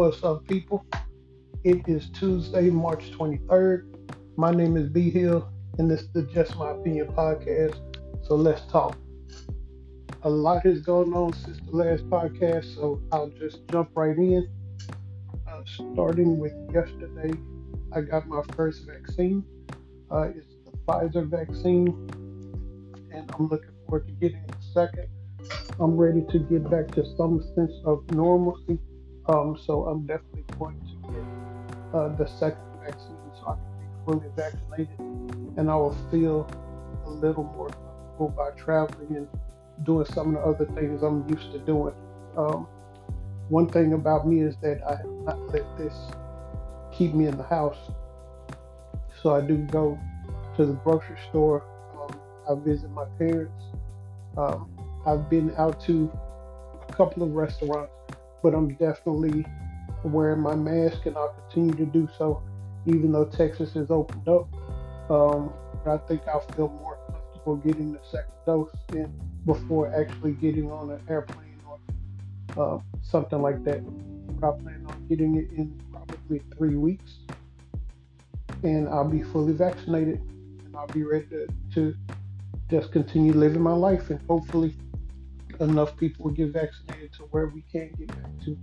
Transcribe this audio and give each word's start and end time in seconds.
What's 0.00 0.24
up, 0.24 0.48
people? 0.48 0.86
It 1.62 1.86
is 1.86 2.08
Tuesday, 2.08 2.70
March 2.70 3.10
23rd. 3.10 3.84
My 4.34 4.50
name 4.50 4.78
is 4.78 4.88
B 4.88 5.10
Hill, 5.10 5.46
and 5.76 5.90
this 5.90 6.00
is 6.00 6.12
the 6.14 6.22
Just 6.22 6.56
My 6.56 6.70
Opinion 6.70 7.08
podcast. 7.08 7.76
So 8.26 8.34
let's 8.34 8.62
talk. 8.72 8.96
A 10.22 10.30
lot 10.30 10.64
has 10.64 10.80
gone 10.80 11.12
on 11.12 11.34
since 11.34 11.58
the 11.66 11.76
last 11.76 12.08
podcast, 12.08 12.74
so 12.76 13.02
I'll 13.12 13.28
just 13.28 13.68
jump 13.68 13.90
right 13.94 14.16
in. 14.16 14.48
Uh, 15.46 15.60
starting 15.66 16.38
with 16.38 16.54
yesterday, 16.72 17.38
I 17.94 18.00
got 18.00 18.26
my 18.26 18.40
first 18.56 18.86
vaccine. 18.86 19.44
Uh, 20.10 20.30
it's 20.34 20.46
the 20.64 20.78
Pfizer 20.88 21.28
vaccine, 21.28 21.88
and 23.12 23.30
I'm 23.38 23.48
looking 23.48 23.74
forward 23.86 24.06
to 24.06 24.14
getting 24.14 24.46
the 24.46 24.56
second. 24.72 25.08
I'm 25.78 25.98
ready 25.98 26.24
to 26.30 26.38
get 26.38 26.70
back 26.70 26.90
to 26.92 27.04
some 27.18 27.42
sense 27.54 27.74
of 27.84 28.10
normalcy. 28.12 28.78
Um, 29.28 29.56
so 29.64 29.86
I'm 29.86 30.06
definitely 30.06 30.44
going 30.58 30.80
to 30.80 31.12
get 31.12 31.94
uh, 31.94 32.08
the 32.16 32.26
second 32.26 32.62
vaccine 32.82 33.16
so 33.40 33.48
I 33.48 33.54
can 33.54 33.78
be 33.78 34.04
fully 34.04 34.30
vaccinated 34.36 34.98
and 35.56 35.70
I 35.70 35.76
will 35.76 35.96
feel 36.10 36.48
a 37.06 37.10
little 37.10 37.44
more 37.44 37.68
comfortable 37.68 38.34
by 38.36 38.50
traveling 38.50 39.16
and 39.16 39.28
doing 39.84 40.06
some 40.06 40.34
of 40.34 40.42
the 40.42 40.64
other 40.64 40.72
things 40.74 41.02
I'm 41.02 41.28
used 41.28 41.52
to 41.52 41.58
doing. 41.58 41.94
Um, 42.36 42.66
one 43.48 43.68
thing 43.68 43.92
about 43.94 44.26
me 44.26 44.40
is 44.40 44.56
that 44.62 44.80
I 44.86 44.96
have 44.96 45.10
not 45.24 45.38
let 45.52 45.64
this 45.76 45.94
keep 46.92 47.14
me 47.14 47.26
in 47.26 47.36
the 47.36 47.44
house. 47.44 47.78
So 49.22 49.34
I 49.34 49.40
do 49.40 49.58
go 49.58 49.98
to 50.56 50.66
the 50.66 50.72
grocery 50.74 51.18
store. 51.28 51.64
Um, 52.00 52.20
I 52.48 52.64
visit 52.64 52.90
my 52.90 53.06
parents. 53.18 53.62
Um, 54.36 54.70
I've 55.06 55.28
been 55.28 55.52
out 55.56 55.80
to 55.86 56.10
a 56.88 56.92
couple 56.92 57.22
of 57.22 57.30
restaurants, 57.32 57.92
but 58.42 58.54
I'm 58.54 58.74
definitely 58.74 59.44
wearing 60.04 60.40
my 60.40 60.54
mask 60.54 61.06
and 61.06 61.16
I'll 61.16 61.34
continue 61.48 61.74
to 61.74 61.86
do 61.86 62.08
so 62.16 62.42
even 62.86 63.12
though 63.12 63.26
Texas 63.26 63.76
is 63.76 63.90
opened 63.90 64.28
up. 64.28 64.48
Um, 65.10 65.52
I 65.86 65.96
think 65.96 66.22
I'll 66.28 66.40
feel 66.40 66.68
more 66.68 66.98
comfortable 67.06 67.56
getting 67.56 67.92
the 67.92 68.00
second 68.10 68.32
dose 68.46 68.70
in 68.92 69.12
before 69.44 69.92
actually 69.94 70.32
getting 70.32 70.70
on 70.70 70.90
an 70.90 71.00
airplane 71.08 71.58
or 71.66 72.76
uh, 72.76 72.78
something 73.02 73.40
like 73.40 73.64
that. 73.64 73.82
I 74.42 74.50
plan 74.62 74.86
on 74.88 75.06
getting 75.08 75.36
it 75.36 75.50
in 75.56 75.80
probably 75.92 76.42
three 76.56 76.76
weeks, 76.76 77.18
and 78.62 78.88
I'll 78.88 79.08
be 79.08 79.22
fully 79.22 79.52
vaccinated, 79.52 80.20
and 80.64 80.74
I'll 80.76 80.86
be 80.86 81.02
ready 81.02 81.26
to, 81.26 81.48
to 81.74 81.94
just 82.70 82.92
continue 82.92 83.32
living 83.32 83.62
my 83.62 83.72
life, 83.72 84.10
and 84.10 84.20
hopefully 84.28 84.74
enough 85.60 85.96
people 85.96 86.30
get 86.30 86.48
vaccinated 86.48 87.12
to 87.12 87.22
where 87.24 87.48
we 87.48 87.62
can 87.70 87.92
get 87.98 88.08
back 88.08 88.44
to 88.44 88.56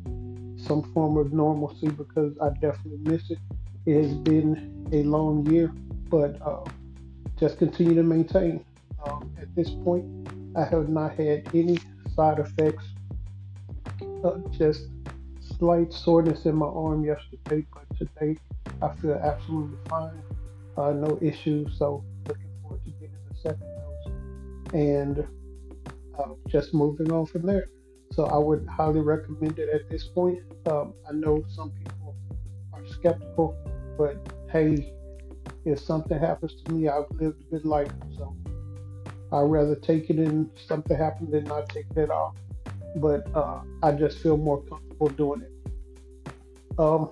some 0.57 0.83
form 0.93 1.17
of 1.17 1.31
normalcy 1.31 1.89
because 1.89 2.33
I 2.41 2.49
definitely 2.49 2.99
miss 3.03 3.29
it. 3.29 3.37
It 3.85 4.03
has 4.03 4.13
been 4.15 4.89
a 4.91 5.03
long 5.03 5.45
year, 5.45 5.71
but 6.09 6.41
uh, 6.41 6.65
just 7.39 7.57
continue 7.57 7.95
to 7.95 8.03
maintain. 8.03 8.65
Um, 9.05 9.31
at 9.39 9.53
this 9.55 9.69
point, 9.69 10.05
I 10.55 10.65
have 10.65 10.89
not 10.89 11.13
had 11.15 11.47
any 11.53 11.77
side 12.15 12.39
effects, 12.39 12.83
uh, 14.23 14.37
just 14.49 14.87
slight 15.57 15.93
soreness 15.93 16.45
in 16.45 16.55
my 16.55 16.65
arm 16.65 17.05
yesterday, 17.05 17.65
but 17.73 17.85
today 17.97 18.37
I 18.81 18.93
feel 18.95 19.13
absolutely 19.13 19.77
fine. 19.87 20.21
Uh, 20.75 20.91
no 20.91 21.17
issues, 21.21 21.77
so 21.77 22.03
looking 22.27 22.49
forward 22.61 22.83
to 22.83 22.91
getting 22.91 23.15
the 23.29 23.35
second 23.35 23.61
dose. 23.61 24.73
And 24.73 25.27
uh, 26.17 26.33
just 26.47 26.73
moving 26.73 27.11
on 27.11 27.25
from 27.25 27.43
there. 27.43 27.67
So 28.11 28.25
I 28.25 28.37
would 28.37 28.67
highly 28.67 29.01
recommend 29.01 29.59
it 29.59 29.69
at 29.69 29.89
this 29.89 30.05
point. 30.05 30.39
Um, 30.65 30.93
I 31.09 31.13
know 31.13 31.43
some 31.47 31.71
people 31.71 32.15
are 32.73 32.85
skeptical, 32.87 33.55
but 33.97 34.15
hey, 34.51 34.93
if 35.65 35.79
something 35.79 36.17
happens 36.17 36.55
to 36.63 36.71
me, 36.71 36.87
I've 36.87 37.05
lived 37.11 37.41
a 37.41 37.43
good 37.51 37.65
life. 37.65 37.91
So 38.15 38.35
I'd 39.31 39.41
rather 39.41 39.75
take 39.75 40.09
it 40.09 40.17
and 40.17 40.49
something 40.55 40.97
happen 40.97 41.29
than 41.29 41.43
not 41.45 41.69
take 41.69 41.85
it 41.91 41.97
at 41.97 42.09
all. 42.09 42.35
But 42.95 43.27
uh, 43.35 43.61
I 43.83 43.91
just 43.91 44.19
feel 44.19 44.37
more 44.37 44.61
comfortable 44.63 45.09
doing 45.09 45.41
it. 45.41 46.31
Um, 46.79 47.11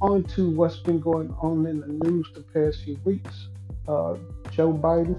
on 0.00 0.24
to 0.24 0.50
what's 0.50 0.78
been 0.78 1.00
going 1.00 1.34
on 1.40 1.66
in 1.66 1.80
the 1.80 1.86
news 1.86 2.28
the 2.34 2.42
past 2.42 2.82
few 2.84 2.98
weeks. 3.04 3.48
Uh, 3.88 4.16
Joe 4.50 4.72
Biden 4.72 5.18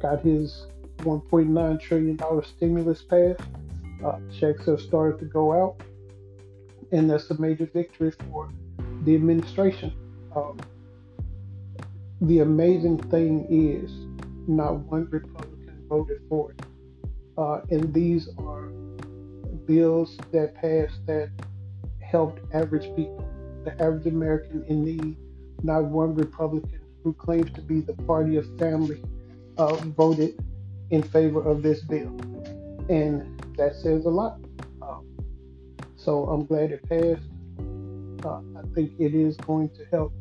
got 0.00 0.22
his 0.22 0.66
$1.9 1.02 1.80
trillion 1.80 2.18
stimulus 2.44 3.02
passed. 3.02 3.40
Uh, 4.04 4.18
checks 4.38 4.66
have 4.66 4.80
started 4.80 5.18
to 5.18 5.26
go 5.26 5.52
out, 5.52 5.82
and 6.92 7.10
that's 7.10 7.30
a 7.30 7.40
major 7.40 7.68
victory 7.72 8.10
for 8.10 8.50
the 9.04 9.14
administration. 9.14 9.92
Um, 10.34 10.58
the 12.22 12.40
amazing 12.40 12.98
thing 13.10 13.46
is, 13.50 13.90
not 14.48 14.78
one 14.90 15.08
Republican 15.10 15.84
voted 15.88 16.20
for 16.28 16.52
it. 16.52 16.62
Uh, 17.36 17.60
and 17.70 17.92
these 17.92 18.28
are 18.38 18.68
bills 19.66 20.18
that 20.32 20.54
passed 20.54 21.04
that 21.06 21.30
helped 22.00 22.40
average 22.54 22.94
people, 22.96 23.26
the 23.64 23.72
average 23.82 24.06
American 24.06 24.64
in 24.68 24.84
need. 24.84 25.16
Not 25.62 25.84
one 25.84 26.14
Republican 26.14 26.80
who 27.02 27.12
claims 27.12 27.50
to 27.52 27.62
be 27.62 27.80
the 27.80 27.94
party 28.04 28.36
of 28.36 28.46
family 28.58 29.02
uh, 29.58 29.74
voted 29.74 30.42
in 30.90 31.02
favor 31.02 31.42
of 31.42 31.62
this 31.62 31.82
bill. 31.82 32.16
And 32.88 33.40
that 33.56 33.74
says 33.74 34.04
a 34.04 34.10
lot. 34.10 34.40
Um, 34.82 35.06
so 35.96 36.24
I'm 36.24 36.44
glad 36.44 36.72
it 36.72 36.82
passed. 36.88 37.28
Uh, 38.24 38.40
I 38.58 38.62
think 38.74 38.92
it 38.98 39.14
is 39.14 39.36
going 39.36 39.70
to 39.70 39.84
help 39.90 40.12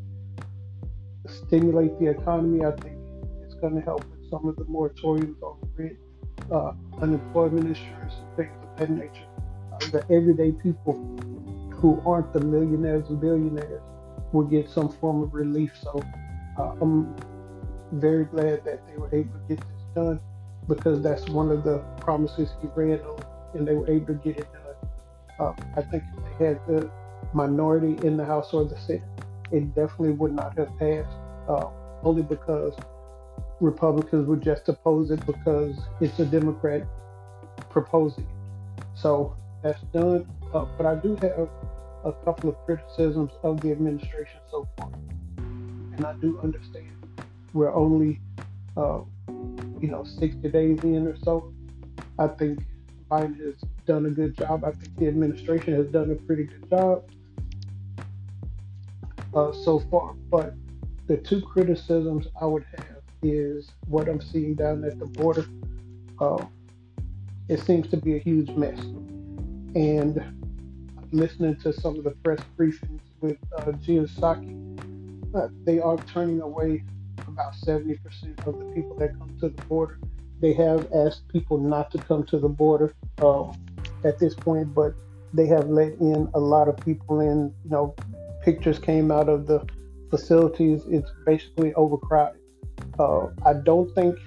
stimulate 1.27 1.99
the 1.99 2.07
economy. 2.07 2.65
I 2.65 2.71
think 2.71 2.97
it's 3.43 3.55
going 3.55 3.75
to 3.75 3.81
help 3.81 4.05
with 4.05 4.29
some 4.29 4.47
of 4.47 4.55
the 4.55 4.65
moratoriums 4.65 5.41
on 5.41 5.57
rent, 5.75 5.97
uh, 6.51 6.73
unemployment 7.01 7.67
insurance, 7.67 8.13
and 8.19 8.37
things 8.37 8.51
of 8.63 8.77
that 8.77 8.89
nature. 8.89 9.27
Uh, 9.73 9.77
the 9.91 10.05
everyday 10.13 10.51
people 10.51 10.95
who 11.71 12.01
aren't 12.05 12.31
the 12.33 12.41
millionaires 12.41 13.09
and 13.09 13.19
billionaires 13.19 13.81
will 14.31 14.45
get 14.45 14.69
some 14.69 14.89
form 14.89 15.23
of 15.23 15.33
relief. 15.33 15.71
So 15.81 16.01
uh, 16.57 16.75
I'm 16.81 17.15
very 17.93 18.25
glad 18.25 18.63
that 18.65 18.85
they 18.87 18.97
were 18.97 19.09
able 19.13 19.33
to 19.33 19.55
get 19.55 19.59
this 19.59 19.85
done 19.95 20.19
because 20.69 21.01
that's 21.01 21.27
one 21.29 21.51
of 21.51 21.63
the 21.63 21.79
promises 21.99 22.51
he 22.61 22.67
ran 22.75 22.99
on, 23.01 23.21
and 23.55 23.67
they 23.67 23.73
were 23.73 23.89
able 23.89 24.07
to 24.07 24.13
get 24.13 24.37
it 24.37 24.47
done. 24.53 24.89
Uh, 25.39 25.53
I 25.75 25.81
think 25.81 26.03
if 26.15 26.39
they 26.39 26.45
had 26.45 26.59
the 26.67 26.89
minority 27.33 27.97
in 28.07 28.15
the 28.15 28.23
House 28.23 28.53
or 28.53 28.63
the 28.63 28.77
Senate, 28.77 29.03
it 29.51 29.75
definitely 29.75 30.11
would 30.11 30.33
not 30.33 30.57
have 30.57 30.69
passed, 30.77 31.09
uh, 31.49 31.65
only 32.03 32.21
because 32.21 32.73
Republicans 33.59 34.27
would 34.27 34.41
just 34.41 34.69
oppose 34.69 35.11
it 35.11 35.25
because 35.25 35.75
it's 35.99 36.19
a 36.19 36.25
Democrat 36.25 36.87
proposing 37.69 38.25
it. 38.25 38.85
So 38.95 39.35
that's 39.63 39.81
done. 39.93 40.27
Uh, 40.53 40.65
but 40.77 40.85
I 40.85 40.95
do 40.95 41.15
have 41.15 41.49
a 42.05 42.13
couple 42.23 42.49
of 42.49 42.55
criticisms 42.65 43.31
of 43.43 43.59
the 43.61 43.71
administration 43.71 44.39
so 44.49 44.67
far. 44.77 44.91
And 45.37 46.05
I 46.05 46.13
do 46.13 46.39
understand 46.41 46.91
we're 47.53 47.73
only 47.73 48.21
uh, 48.77 48.99
you 49.81 49.89
know, 49.89 50.03
60 50.03 50.49
days 50.49 50.79
in 50.83 51.07
or 51.07 51.17
so. 51.23 51.53
I 52.17 52.27
think 52.27 52.59
Biden 53.09 53.39
has 53.39 53.55
done 53.85 54.05
a 54.05 54.09
good 54.09 54.37
job. 54.37 54.63
I 54.63 54.71
think 54.71 54.95
the 54.97 55.07
administration 55.07 55.73
has 55.73 55.87
done 55.87 56.11
a 56.11 56.15
pretty 56.15 56.45
good 56.45 56.69
job 56.69 57.03
uh, 59.33 59.51
so 59.51 59.79
far. 59.91 60.13
But 60.29 60.53
the 61.07 61.17
two 61.17 61.41
criticisms 61.41 62.27
I 62.39 62.45
would 62.45 62.65
have 62.77 63.01
is 63.23 63.71
what 63.87 64.07
I'm 64.07 64.21
seeing 64.21 64.55
down 64.55 64.83
at 64.83 64.99
the 64.99 65.05
border. 65.05 65.45
Uh, 66.19 66.45
it 67.47 67.59
seems 67.61 67.89
to 67.89 67.97
be 67.97 68.15
a 68.15 68.19
huge 68.19 68.49
mess. 68.51 68.79
And 69.75 70.21
listening 71.11 71.55
to 71.57 71.73
some 71.73 71.97
of 71.97 72.03
the 72.03 72.11
press 72.23 72.39
briefings 72.57 72.99
with 73.21 73.37
uh, 73.57 73.71
uh, 75.35 75.47
they 75.63 75.79
are 75.79 75.97
turning 75.97 76.41
away 76.41 76.83
about 77.39 77.55
70% 77.55 78.45
of 78.45 78.59
the 78.59 78.65
people 78.75 78.95
that 78.97 79.17
come 79.17 79.33
to 79.39 79.49
the 79.49 79.61
border. 79.63 79.97
They 80.41 80.53
have 80.53 80.91
asked 80.93 81.27
people 81.29 81.57
not 81.57 81.89
to 81.91 81.97
come 81.97 82.25
to 82.25 82.37
the 82.37 82.49
border 82.49 82.93
um, 83.21 83.57
at 84.03 84.19
this 84.19 84.35
point, 84.35 84.73
but 84.73 84.93
they 85.33 85.47
have 85.47 85.69
let 85.69 85.93
in 85.99 86.29
a 86.33 86.39
lot 86.39 86.67
of 86.67 86.77
people 86.77 87.21
in. 87.21 87.53
You 87.63 87.69
know, 87.69 87.95
pictures 88.41 88.79
came 88.79 89.11
out 89.11 89.29
of 89.29 89.47
the 89.47 89.65
facilities. 90.09 90.83
It's 90.89 91.11
basically 91.25 91.73
overcrowded. 91.75 92.41
Uh, 92.97 93.27
I 93.45 93.53
don't 93.53 93.93
think 93.95 94.17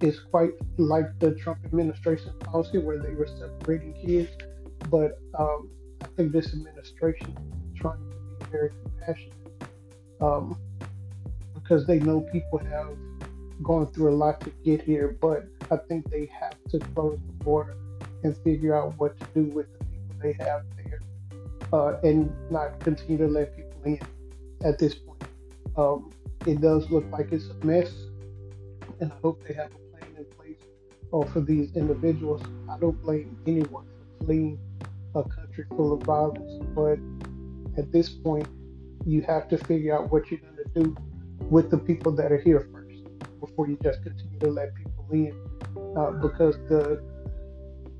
it's 0.00 0.20
quite 0.20 0.50
like 0.76 1.06
the 1.18 1.32
Trump 1.34 1.58
administration 1.64 2.32
policy 2.40 2.78
where 2.78 2.98
they 2.98 3.14
were 3.14 3.26
separating 3.26 3.94
kids, 3.94 4.30
but 4.90 5.18
um, 5.38 5.70
I 6.02 6.06
think 6.16 6.32
this 6.32 6.52
administration 6.52 7.36
is 7.72 7.80
trying 7.80 7.98
to 8.10 8.16
be 8.16 8.50
very 8.50 8.70
compassionate. 8.84 9.34
Um, 10.20 10.56
because 11.62 11.86
they 11.86 11.98
know 12.00 12.20
people 12.32 12.58
have 12.58 12.96
gone 13.62 13.86
through 13.92 14.10
a 14.10 14.16
lot 14.16 14.40
to 14.42 14.50
get 14.64 14.82
here, 14.82 15.16
but 15.20 15.44
I 15.70 15.76
think 15.88 16.10
they 16.10 16.26
have 16.40 16.54
to 16.70 16.78
close 16.80 17.18
the 17.26 17.44
border 17.44 17.76
and 18.24 18.36
figure 18.38 18.76
out 18.76 18.94
what 18.98 19.18
to 19.20 19.26
do 19.34 19.44
with 19.54 19.66
the 19.78 19.84
people 19.86 20.16
they 20.22 20.32
have 20.44 20.62
there. 20.76 21.00
uh, 21.72 21.98
and 22.02 22.32
not 22.50 22.80
continue 22.80 23.18
to 23.18 23.28
let 23.28 23.56
people 23.56 23.80
in 23.84 24.00
at 24.64 24.78
this 24.78 24.94
point. 24.94 25.24
Um, 25.76 26.10
it 26.46 26.60
does 26.60 26.90
look 26.90 27.04
like 27.12 27.32
it's 27.32 27.48
a 27.50 27.66
mess, 27.66 27.92
and 29.00 29.12
I 29.12 29.16
hope 29.22 29.42
they 29.46 29.54
have 29.54 29.70
a 29.72 29.96
plan 29.96 30.16
in 30.18 30.24
place 30.36 30.58
uh, 31.12 31.24
for 31.32 31.40
these 31.40 31.74
individuals. 31.76 32.42
I 32.70 32.78
don't 32.78 33.00
blame 33.02 33.38
anyone 33.46 33.86
for 34.18 34.26
fleeing 34.26 34.58
a 35.14 35.22
country 35.24 35.64
full 35.76 35.92
of 35.92 36.02
violence, 36.02 36.64
but 36.74 36.98
at 37.78 37.92
this 37.92 38.08
point, 38.10 38.48
you 39.06 39.22
have 39.22 39.48
to 39.48 39.58
figure 39.58 39.96
out 39.96 40.10
what 40.12 40.30
you're 40.30 40.40
going 40.40 40.56
to 40.56 40.82
do 40.84 40.96
with 41.50 41.70
the 41.70 41.78
people 41.78 42.12
that 42.12 42.32
are 42.32 42.38
here 42.38 42.68
first 42.72 43.02
before 43.40 43.68
you 43.68 43.76
just 43.82 44.02
continue 44.02 44.38
to 44.38 44.50
let 44.50 44.74
people 44.74 45.06
in. 45.12 45.34
Uh, 45.96 46.10
because 46.10 46.56
the 46.68 47.02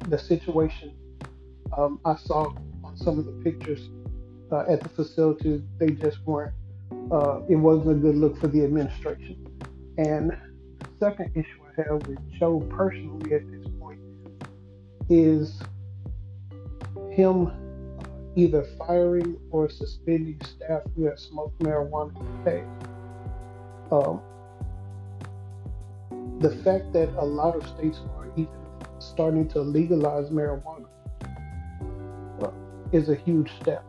the 0.08 0.18
situation 0.18 0.92
um, 1.76 2.00
I 2.04 2.16
saw 2.16 2.52
on 2.84 2.96
some 2.96 3.18
of 3.18 3.26
the 3.26 3.32
pictures 3.32 3.88
uh, 4.50 4.64
at 4.68 4.80
the 4.80 4.88
facility, 4.88 5.62
they 5.78 5.90
just 5.90 6.18
weren't. 6.26 6.54
Uh, 7.10 7.40
it 7.48 7.56
wasn't 7.56 7.90
a 7.90 7.94
good 7.94 8.16
look 8.16 8.38
for 8.38 8.48
the 8.48 8.64
administration. 8.64 9.46
And 9.96 10.30
the 10.30 10.88
second 10.98 11.32
issue 11.34 11.60
I 11.66 11.82
have 11.82 12.06
with 12.06 12.18
Joe 12.38 12.60
personally 12.70 13.34
at 13.34 13.50
this 13.50 13.66
point 13.80 14.00
is 15.08 15.60
him 17.10 17.46
uh, 17.46 18.04
either 18.36 18.64
firing 18.78 19.38
or 19.50 19.68
suspending 19.68 20.40
staff 20.42 20.82
who 20.96 21.04
have 21.04 21.18
smoked 21.18 21.58
marijuana 21.60 22.44
past. 22.44 22.91
Um, 23.92 24.22
the 26.40 26.50
fact 26.64 26.94
that 26.94 27.10
a 27.18 27.24
lot 27.24 27.54
of 27.54 27.66
states 27.68 28.00
are 28.16 28.26
even 28.36 28.48
starting 28.98 29.46
to 29.48 29.60
legalize 29.60 30.30
marijuana 30.30 30.86
uh, 32.42 32.50
is 32.90 33.10
a 33.10 33.14
huge 33.14 33.52
step. 33.60 33.84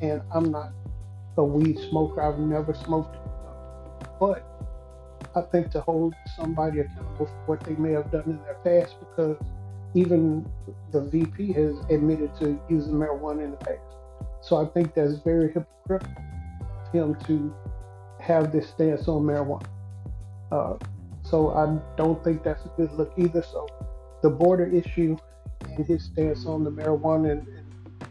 And 0.00 0.22
I'm 0.34 0.50
not 0.50 0.72
a 1.36 1.44
weed 1.44 1.78
smoker, 1.90 2.22
I've 2.22 2.38
never 2.38 2.72
smoked 2.72 3.14
it. 3.14 3.20
But 4.18 4.42
I 5.36 5.42
think 5.42 5.70
to 5.72 5.82
hold 5.82 6.14
somebody 6.34 6.80
accountable 6.80 7.26
for 7.26 7.44
what 7.46 7.60
they 7.60 7.74
may 7.74 7.92
have 7.92 8.10
done 8.10 8.24
in 8.26 8.40
their 8.42 8.56
past, 8.64 8.96
because 9.00 9.36
even 9.94 10.48
the 10.92 11.02
VP 11.02 11.52
has 11.52 11.74
admitted 11.90 12.34
to 12.36 12.58
using 12.70 12.94
marijuana 12.94 13.44
in 13.44 13.50
the 13.50 13.56
past. 13.58 13.80
So 14.40 14.56
I 14.56 14.64
think 14.70 14.94
that's 14.94 15.18
very 15.18 15.52
hypocritical 15.52 16.22
of 16.86 16.92
him 16.92 17.14
to 17.26 17.54
have 18.22 18.52
this 18.52 18.68
stance 18.68 19.08
on 19.08 19.22
marijuana. 19.22 19.66
Uh, 20.50 20.76
so 21.22 21.50
I 21.50 21.78
don't 21.96 22.22
think 22.22 22.42
that's 22.42 22.64
a 22.64 22.68
good 22.76 22.92
look 22.92 23.12
either. 23.16 23.42
So 23.42 23.66
the 24.22 24.30
border 24.30 24.66
issue 24.66 25.16
and 25.76 25.86
his 25.86 26.04
stance 26.04 26.46
on 26.46 26.64
the 26.64 26.70
marijuana 26.70 27.32
and, 27.32 27.48
and 27.48 28.08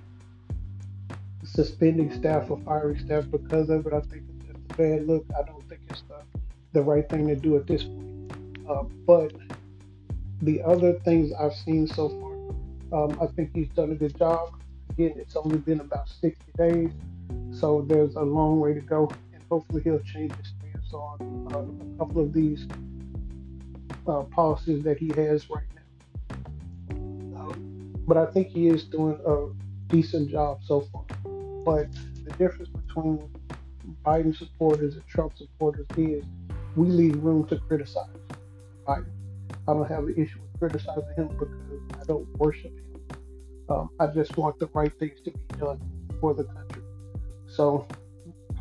suspending 1.44 2.12
staff 2.14 2.50
or 2.50 2.60
firing 2.66 3.00
staff 3.00 3.26
because 3.32 3.70
of 3.70 3.86
it, 3.88 3.94
I 3.94 4.02
think 4.02 4.24
it's 4.40 4.50
a 4.50 4.74
bad 4.76 5.08
look. 5.08 5.26
I 5.38 5.44
don't 5.44 5.68
think 5.70 5.82
it's 5.90 6.04
the, 6.04 6.22
the 6.74 6.82
right 6.82 7.08
thing 7.10 7.28
to 7.28 7.36
do 7.36 7.56
at 7.56 7.68
this 7.68 7.84
point. 7.84 8.34
Uh, 8.70 8.84
but 9.06 9.34
the 10.42 10.62
other 10.64 10.94
things 10.94 11.32
I've 11.34 11.54
seen 11.54 11.88
so 11.88 12.10
far, 12.10 13.04
um, 13.04 13.18
I 13.22 13.28
think 13.28 13.52
he's 13.54 13.70
done 13.70 13.92
a 13.92 13.96
good 13.96 14.18
job. 14.18 14.56
Again, 14.90 15.14
it's 15.16 15.36
only 15.36 15.58
been 15.58 15.80
about 15.80 16.10
60 16.10 16.38
days, 16.58 16.90
so 17.52 17.86
there's 17.88 18.16
a 18.16 18.22
long 18.22 18.60
way 18.60 18.74
to 18.74 18.82
go, 18.82 19.10
hopefully 19.52 19.82
he'll 19.84 20.00
change 20.00 20.34
his 20.38 20.48
stance 20.48 20.94
on 20.94 21.48
uh, 21.54 21.58
a 21.60 21.98
couple 22.00 22.22
of 22.22 22.32
these 22.32 22.66
uh, 24.08 24.24
policies 24.24 24.82
that 24.84 24.98
he 24.98 25.10
has 25.10 25.50
right 25.50 25.66
now. 25.76 26.96
Um, 27.38 27.94
but 28.08 28.16
I 28.16 28.26
think 28.28 28.48
he 28.48 28.70
is 28.70 28.86
doing 28.86 29.20
a 29.26 29.92
decent 29.92 30.32
job 30.32 30.60
so 30.64 30.88
far. 30.94 31.04
But 31.66 31.92
the 32.24 32.32
difference 32.38 32.70
between 32.70 33.30
Biden 34.06 34.36
supporters 34.36 34.96
and 34.96 35.06
Trump 35.08 35.38
supporters 35.38 35.86
is 35.98 36.24
we 36.78 36.88
leave 36.88 37.22
room 37.22 37.46
to 37.48 37.58
criticize 37.58 38.08
Biden. 38.88 39.12
I 39.68 39.74
don't 39.74 39.88
have 39.88 40.06
an 40.06 40.14
issue 40.14 40.40
with 40.40 40.60
criticizing 40.60 41.14
him 41.18 41.28
because 41.28 41.50
I 42.02 42.06
don't 42.06 42.28
worship 42.38 42.72
him. 42.72 42.86
Um, 43.70 43.90
I 44.00 44.08
just 44.08 44.38
want 44.38 44.60
the 44.60 44.68
right 44.68 44.98
things 44.98 45.20
to 45.26 45.32
be 45.32 45.60
done 45.60 45.80
for 46.22 46.34
the 46.34 46.46
country. 46.46 46.84
So 47.48 47.86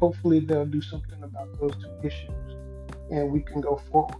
hopefully 0.00 0.40
they'll 0.40 0.64
do 0.64 0.80
something 0.80 1.22
about 1.22 1.48
those 1.60 1.76
two 1.76 1.92
issues 2.02 2.56
and 3.10 3.30
we 3.30 3.40
can 3.40 3.60
go 3.60 3.80
forward. 3.90 4.16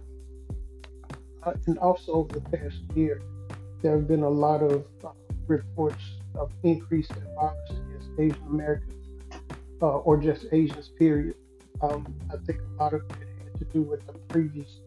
Uh, 1.43 1.53
and 1.65 1.77
also 1.79 2.13
over 2.13 2.39
the 2.39 2.57
past 2.57 2.77
year, 2.95 3.21
there 3.81 3.93
have 3.93 4.07
been 4.07 4.21
a 4.21 4.29
lot 4.29 4.61
of 4.61 4.85
uh, 5.03 5.09
reports 5.47 6.03
of 6.35 6.51
increase 6.63 7.09
in 7.09 7.23
violence 7.35 7.71
against 7.71 8.09
Asian 8.19 8.47
Americans 8.47 8.93
uh, 9.81 9.97
or 9.97 10.17
just 10.17 10.45
Asians, 10.51 10.89
period. 10.89 11.35
Um, 11.81 12.13
I 12.31 12.37
think 12.45 12.59
a 12.59 12.83
lot 12.83 12.93
of 12.93 13.01
it 13.09 13.27
had 13.43 13.59
to 13.59 13.65
do 13.65 13.81
with 13.81 14.05
the 14.05 14.13
previous 14.29 14.81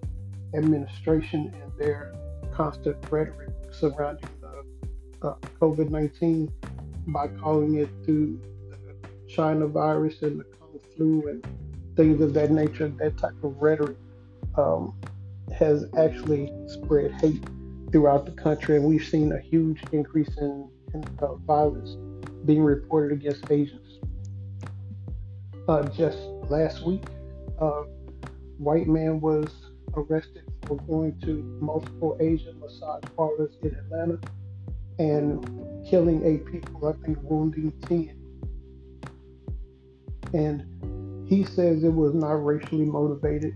administration 0.55 1.53
and 1.61 1.73
their 1.77 2.15
constant 2.53 2.97
rhetoric 3.11 3.51
surrounding 3.73 4.29
the 4.41 5.29
uh, 5.29 5.35
COVID 5.61 5.91
19 5.91 6.53
by 7.09 7.27
calling 7.27 7.77
it 7.77 8.07
the 8.07 8.39
China 9.29 9.67
virus 9.67 10.23
and 10.23 10.39
the 10.39 10.45
flu 10.97 11.29
and 11.29 11.47
things 11.97 12.21
of 12.21 12.35
that 12.35 12.51
nature. 12.51 12.89
That 12.89 13.17
type 13.19 13.43
of 13.43 13.61
rhetoric 13.61 13.97
um, 14.57 14.95
has 15.57 15.87
actually 15.97 16.53
spread 16.67 17.13
hate 17.21 17.45
throughout 17.93 18.27
the 18.27 18.33
country, 18.33 18.77
and 18.77 18.85
we've 18.85 19.05
seen 19.05 19.33
a 19.33 19.41
huge 19.41 19.83
increase 19.93 20.37
in, 20.39 20.69
in 20.93 21.05
uh, 21.21 21.35
violence 21.47 21.97
being 22.45 22.63
reported 22.63 23.13
against 23.13 23.51
Asians. 23.51 24.01
Uh, 25.69 25.83
just 25.89 26.19
last 26.51 26.85
week, 26.85 27.05
uh, 27.59 27.85
white 28.59 28.87
man 28.87 29.21
was 29.21 29.49
arrested 29.97 30.43
for 30.67 30.77
going 30.83 31.19
to 31.21 31.43
multiple 31.61 32.17
Asian 32.21 32.59
massage 32.61 33.03
parlors 33.17 33.57
in 33.63 33.75
Atlanta 33.75 34.19
and 34.99 35.45
killing 35.89 36.25
eight 36.25 36.45
people, 36.47 36.87
I 36.89 37.05
think 37.05 37.19
wounding 37.23 37.73
10. 37.87 38.17
And 40.33 40.74
he 41.27 41.45
says 41.45 41.85
it 41.85 41.93
was 41.93 42.15
not 42.15 42.45
racially 42.45 42.85
motivated. 42.85 43.55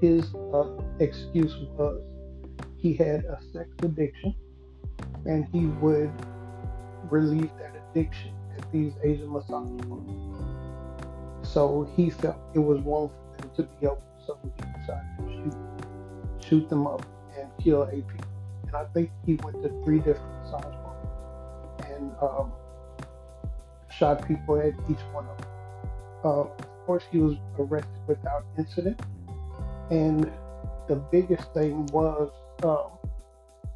His 0.00 0.34
uh, 0.54 0.68
excuse 0.98 1.54
was 1.76 2.02
he 2.78 2.94
had 2.94 3.24
a 3.24 3.38
sex 3.52 3.68
addiction 3.82 4.34
and 5.26 5.46
he 5.52 5.66
would 5.82 6.10
relieve 7.10 7.50
that 7.58 7.74
addiction 7.90 8.32
at 8.56 8.72
these 8.72 8.92
Asian 9.02 9.30
massage 9.30 9.68
parlors. 9.86 11.46
So 11.46 11.90
he 11.94 12.10
felt 12.10 12.36
it 12.54 12.58
was 12.58 12.80
wrong 12.82 13.10
for 13.10 13.42
them 13.42 13.50
to 13.56 13.62
be 13.62 13.86
open, 13.86 14.04
so 14.26 14.38
he 14.42 14.50
decided 14.80 15.06
to 15.18 15.42
shoot 15.42 15.54
shoot 16.48 16.68
them 16.68 16.86
up 16.86 17.04
and 17.38 17.48
kill 17.62 17.88
eight 17.92 18.06
people. 18.08 18.26
And 18.66 18.76
I 18.76 18.84
think 18.94 19.10
he 19.26 19.34
went 19.42 19.62
to 19.62 19.68
three 19.84 19.98
different 19.98 20.32
massage 20.42 20.62
parlors 20.62 21.90
and 21.90 22.12
um, 22.22 22.52
shot 23.90 24.26
people 24.26 24.58
at 24.58 24.72
each 24.90 25.00
one 25.12 25.26
of 25.26 25.38
them. 25.38 25.49
Uh, 26.24 26.42
of 26.42 26.86
course, 26.86 27.04
he 27.10 27.18
was 27.18 27.36
arrested 27.58 28.00
without 28.06 28.44
incident. 28.58 29.00
And 29.90 30.30
the 30.88 30.96
biggest 30.96 31.52
thing 31.54 31.86
was 31.86 32.30
um, 32.62 32.98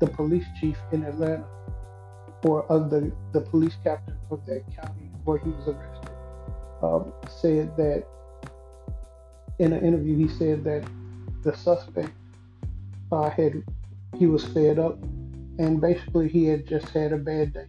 the 0.01 0.07
police 0.07 0.45
chief 0.61 0.77
in 0.93 1.05
Atlanta, 1.05 1.47
or 2.45 2.71
uh, 2.71 2.79
the, 2.79 3.13
the 3.33 3.41
police 3.41 3.77
captain 3.83 4.17
of 4.31 4.45
that 4.47 4.63
county 4.75 5.11
where 5.25 5.39
he 5.39 5.51
was 5.51 5.69
arrested, 5.69 6.11
um, 6.83 7.13
said 7.29 7.77
that 7.77 8.05
in 9.59 9.73
an 9.73 9.85
interview, 9.85 10.17
he 10.17 10.29
said 10.29 10.65
that 10.65 10.85
the 11.43 11.57
suspect 11.57 12.11
uh, 13.13 13.31
had 13.31 13.63
he 14.19 14.27
was 14.27 14.45
fed 14.45 14.79
up, 14.79 15.01
and 15.59 15.81
basically 15.81 16.29
he 16.29 16.47
had 16.47 16.67
just 16.67 16.89
had 16.91 17.13
a 17.13 17.17
bad 17.17 17.55
day. 17.55 17.67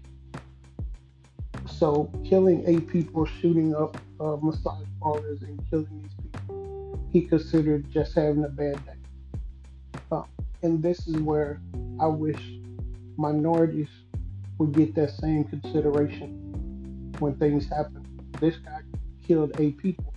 So 1.78 2.12
killing 2.24 2.64
eight 2.68 2.88
people, 2.88 3.26
shooting 3.26 3.76
up 3.76 3.98
uh, 4.20 4.38
massage 4.42 4.88
parlors, 5.02 5.42
and 5.42 5.60
killing 5.70 6.02
these 6.02 6.14
people, 6.22 7.00
he 7.12 7.22
considered 7.22 7.90
just 7.92 8.14
having 8.16 8.44
a 8.44 8.50
bad 8.50 8.84
day. 8.86 8.92
Uh, 10.12 10.24
and 10.64 10.82
this 10.82 11.08
is 11.08 11.18
where 11.18 11.62
I 12.00 12.08
wish 12.08 12.42
minorities 13.18 13.90
would 14.58 14.72
get 14.72 14.96
that 14.96 15.12
same 15.12 15.44
consideration 15.44 17.14
when 17.20 17.36
things 17.36 17.68
happen. 17.68 18.06
This 18.40 18.58
guy 18.58 18.82
killed 19.26 19.52
eight 19.60 19.78
people. 19.78 20.14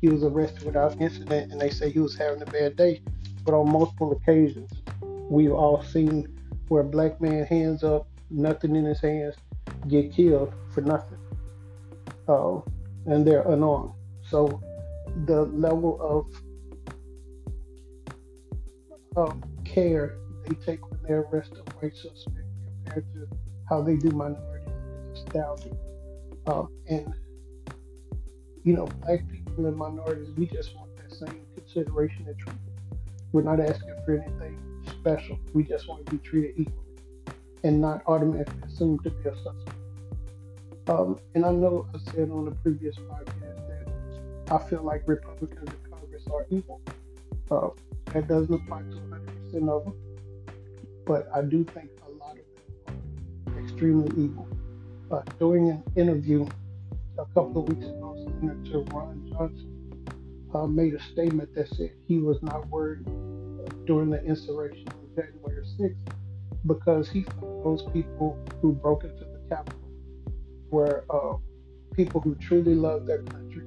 He 0.00 0.08
was 0.08 0.22
arrested 0.22 0.64
without 0.64 1.00
incident, 1.00 1.52
and 1.52 1.60
they 1.60 1.70
say 1.70 1.90
he 1.90 2.00
was 2.00 2.16
having 2.16 2.42
a 2.42 2.46
bad 2.46 2.76
day 2.76 3.02
but 3.48 3.54
on 3.54 3.72
multiple 3.72 4.12
occasions, 4.12 4.70
we've 5.30 5.54
all 5.54 5.82
seen 5.82 6.38
where 6.68 6.82
a 6.82 6.84
black 6.84 7.18
man 7.18 7.46
hands 7.46 7.82
up, 7.82 8.06
nothing 8.28 8.76
in 8.76 8.84
his 8.84 9.00
hands, 9.00 9.36
get 9.88 10.12
killed 10.12 10.52
for 10.72 10.80
nothing, 10.82 11.18
uh, 12.28 12.60
and 13.06 13.26
they're 13.26 13.46
unarmed. 13.50 13.92
So 14.22 14.60
the 15.24 15.42
level 15.46 15.98
of 16.00 16.26
care 19.64 20.16
they 20.46 20.54
take 20.54 20.88
when 20.90 21.00
they 21.02 21.14
arrest 21.14 21.52
a 21.54 21.70
white 21.76 21.96
suspect 21.96 22.46
compared 22.84 23.04
to 23.14 23.28
how 23.68 23.82
they 23.82 23.96
do 23.96 24.10
minorities 24.10 24.68
is 25.12 25.20
astounding. 25.20 25.76
Um, 26.46 26.68
and, 26.88 27.12
you 28.64 28.74
know, 28.74 28.86
black 29.04 29.28
people 29.30 29.66
and 29.66 29.76
minorities, 29.76 30.28
we 30.36 30.46
just 30.46 30.74
want 30.76 30.96
that 30.96 31.12
same 31.12 31.42
consideration 31.54 32.26
and 32.26 32.38
treatment. 32.38 32.60
We're 33.32 33.42
not 33.42 33.60
asking 33.60 33.94
for 34.04 34.12
anything 34.14 34.58
special. 34.88 35.38
We 35.52 35.64
just 35.64 35.88
want 35.88 36.06
to 36.06 36.12
be 36.12 36.18
treated 36.18 36.52
equally 36.56 36.84
and 37.64 37.80
not 37.80 38.02
automatically 38.06 38.62
assumed 38.66 39.02
to 39.04 39.10
be 39.10 39.28
a 39.28 39.34
suspect. 39.36 39.77
Um, 40.88 41.18
and 41.34 41.44
I 41.44 41.52
know 41.52 41.86
I 41.94 41.98
said 42.12 42.30
on 42.30 42.46
the 42.46 42.52
previous 42.62 42.96
podcast 42.96 43.68
that 43.68 44.50
I 44.50 44.58
feel 44.70 44.82
like 44.82 45.02
Republicans 45.06 45.68
in 45.68 45.92
Congress 45.92 46.22
are 46.32 46.46
evil. 46.48 46.80
Uh, 47.50 47.68
that 48.14 48.26
doesn't 48.26 48.54
apply 48.54 48.78
to 48.80 48.96
100% 49.54 49.68
of 49.68 49.84
them, 49.84 49.94
but 51.04 51.28
I 51.34 51.42
do 51.42 51.62
think 51.64 51.90
a 52.06 52.10
lot 52.12 52.36
of 52.38 52.86
them 52.86 53.54
are 53.54 53.62
extremely 53.62 54.08
evil. 54.16 54.48
Uh, 55.10 55.20
during 55.38 55.68
an 55.68 55.82
interview 55.96 56.46
a 57.18 57.24
couple 57.34 57.62
of 57.62 57.68
weeks 57.68 57.84
ago, 57.84 58.16
Senator 58.40 58.80
Ron 58.94 59.30
Johnson 59.30 60.06
uh, 60.54 60.66
made 60.66 60.94
a 60.94 61.02
statement 61.02 61.54
that 61.54 61.68
said 61.68 61.90
he 62.06 62.18
was 62.18 62.42
not 62.42 62.66
worried 62.68 63.04
during 63.84 64.08
the 64.08 64.22
insurrection 64.24 64.86
on 64.88 65.08
January 65.14 65.66
6th 65.78 65.96
because 66.66 67.10
he 67.10 67.22
thought 67.22 67.62
those 67.62 67.82
people 67.92 68.38
who 68.62 68.72
broke 68.72 69.04
into 69.04 69.24
the 69.24 69.40
Capitol 69.50 69.87
were 70.70 71.04
uh, 71.10 71.36
people 71.94 72.20
who 72.20 72.34
truly 72.36 72.74
loved 72.74 73.06
their 73.06 73.22
country 73.22 73.66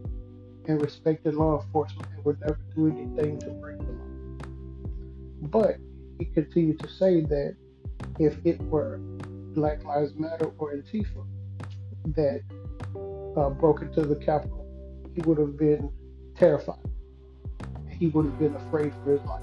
and 0.67 0.81
respected 0.81 1.33
law 1.33 1.61
enforcement 1.61 2.07
and 2.15 2.23
would 2.25 2.39
never 2.41 2.59
do 2.75 2.87
anything 2.87 3.39
to 3.39 3.49
break 3.51 3.77
the 3.79 3.85
law. 3.85 4.47
But 5.41 5.77
he 6.19 6.25
continued 6.25 6.79
to 6.79 6.87
say 6.87 7.21
that 7.21 7.55
if 8.19 8.37
it 8.45 8.61
were 8.61 8.97
Black 9.53 9.83
Lives 9.83 10.13
Matter 10.15 10.51
or 10.57 10.73
Antifa 10.73 11.25
that 12.15 12.41
uh, 13.35 13.49
broke 13.49 13.81
into 13.81 14.01
the 14.01 14.15
Capitol, 14.15 14.65
he 15.15 15.21
would 15.21 15.37
have 15.37 15.57
been 15.57 15.91
terrified. 16.35 16.77
He 17.89 18.07
would 18.07 18.25
have 18.25 18.39
been 18.39 18.55
afraid 18.55 18.93
for 19.03 19.13
his 19.13 19.21
life. 19.23 19.41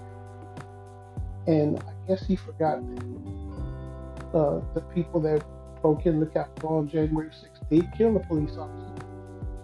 And 1.47 1.79
I 1.81 2.09
guess 2.09 2.27
he 2.27 2.37
forgot 2.37 2.81
that 2.87 4.39
uh, 4.39 4.61
the 4.75 4.83
people 4.95 5.21
that 5.21 5.43
broke 5.83 6.07
in 6.07 6.21
the 6.21 6.27
Capitol 6.27 6.79
on 6.79 6.89
January 6.89 7.31
6th 7.31 7.69
did 7.69 7.91
kill 7.97 8.17
a 8.17 8.21
police 8.21 8.57
officer 8.57 9.05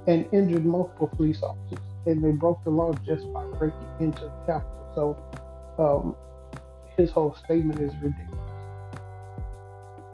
and 0.06 0.26
injured 0.33 0.64
multiple 0.64 1.09
police 1.09 1.42
officers. 1.42 1.85
And 2.06 2.23
they 2.23 2.33
broke 2.33 2.62
the 2.64 2.71
law 2.71 2.92
just 3.06 3.33
by 3.33 3.44
breaking 3.59 3.88
into 4.00 4.21
the 4.21 4.42
Capitol. 4.47 4.92
So 4.94 5.16
um, 5.78 6.16
his 6.97 7.11
whole 7.11 7.35
statement 7.35 7.80
is 7.80 7.92
ridiculous. 8.02 8.40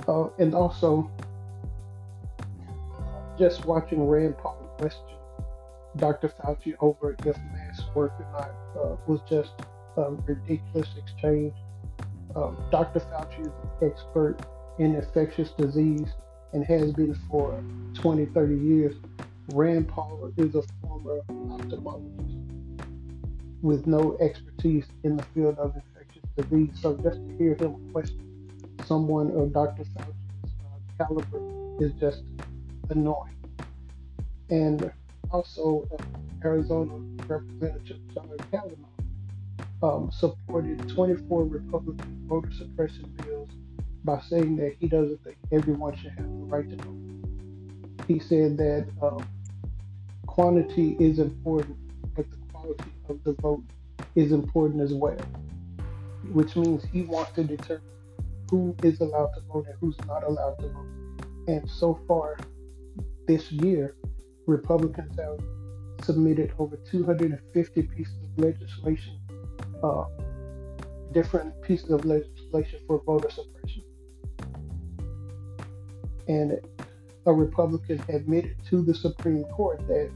Uh, 0.07 0.29
and 0.39 0.55
also, 0.55 1.11
just 3.39 3.65
watching 3.67 4.07
Rand 4.07 4.39
Paul 4.39 4.57
question 4.79 5.17
Dr. 5.97 6.29
Fauci 6.29 6.75
over 6.81 7.17
if 7.25 7.37
masks 7.53 7.85
work 7.95 8.13
or 8.19 8.27
not 8.33 8.51
uh, 8.81 8.97
was 9.07 9.21
just 9.29 9.53
a 9.97 10.11
ridiculous 10.27 10.89
exchange. 10.97 11.53
Um, 12.37 12.57
Dr. 12.71 13.01
Fauci 13.01 13.41
is 13.41 13.47
an 13.47 13.91
expert 13.91 14.39
in 14.79 14.95
infectious 14.95 15.51
disease 15.53 16.09
and 16.53 16.65
has 16.65 16.93
been 16.93 17.15
for 17.29 17.63
20, 17.95 18.27
30 18.27 18.55
years. 18.57 18.95
Rand 19.53 19.89
Paul 19.89 20.33
is 20.37 20.55
a 20.55 20.63
former 20.83 21.21
ophthalmologist 21.29 22.31
with 23.63 23.87
no 23.87 24.17
expertise 24.21 24.87
in 25.05 25.17
the 25.17 25.23
field 25.35 25.59
of 25.59 25.75
infectious 25.75 26.23
disease. 26.37 26.71
So 26.81 26.97
just 26.97 27.19
to 27.19 27.37
hear 27.37 27.55
him 27.55 27.91
question 27.93 28.31
someone 28.87 29.31
of 29.37 29.53
Dr. 29.53 29.85
Fauci's 29.85 30.51
uh, 30.65 31.05
caliber 31.05 31.85
is 31.85 31.93
just 32.01 32.23
annoying. 32.89 33.37
And 34.49 34.91
also, 35.31 35.87
uh, 35.93 36.03
Arizona 36.45 36.95
Representative 37.29 37.99
John 38.15 38.31
Kavanagh 38.51 38.77
um, 39.83 40.11
supported 40.11 40.89
24 40.89 41.45
Republican 41.45 42.25
voter 42.27 42.51
suppression 42.53 43.05
bills 43.25 43.51
by 44.05 44.21
saying 44.21 44.57
that 44.57 44.75
he 44.79 44.89
doesn't 44.89 45.23
think 45.25 45.37
everyone 45.53 45.97
should 45.97 46.13
have 46.13 46.27
the 46.27 46.45
right 46.47 46.69
to 46.69 46.77
vote. 46.77 48.07
He 48.09 48.19
said 48.19 48.57
that 48.59 48.89
um, 49.03 49.25
quantity 50.27 50.97
is 50.99 51.19
important, 51.19 51.77
but 52.15 52.31
the 52.31 52.37
quality 52.53 52.93
of 53.09 53.23
the 53.25 53.35
vote 53.35 53.63
is 54.15 54.33
important 54.33 54.81
as 54.81 54.95
well, 54.95 55.19
which 56.33 56.57
means 56.57 56.85
he 56.85 57.03
wants 57.03 57.33
to 57.33 57.45
determine 57.45 57.83
who 58.51 58.75
is 58.83 59.01
allowed 59.01 59.31
to 59.35 59.41
vote 59.53 59.67
and 59.67 59.77
who's 59.81 59.97
not 60.07 60.25
allowed 60.25 60.59
to 60.59 60.69
vote. 60.69 60.87
And 61.47 61.69
so 61.71 62.01
far 62.09 62.37
this 63.29 63.53
year, 63.53 63.97
Republicans 64.47 65.17
have 65.19 65.39
submitted 66.05 66.53
over 66.59 66.77
250 66.91 67.83
pieces 67.83 68.15
of 68.25 68.45
legislation, 68.45 69.21
uh, 69.85 70.05
different 71.13 71.61
pieces 71.63 71.91
of 71.91 72.05
legislation 72.05 72.81
for 72.87 73.03
voter 73.05 73.31
suppression 73.31 73.85
and 76.29 76.61
a 77.27 77.33
Republican 77.33 78.03
admitted 78.09 78.57
to 78.69 78.83
the 78.83 78.95
Supreme 78.95 79.45
Court 79.45 79.87
that 79.89 80.11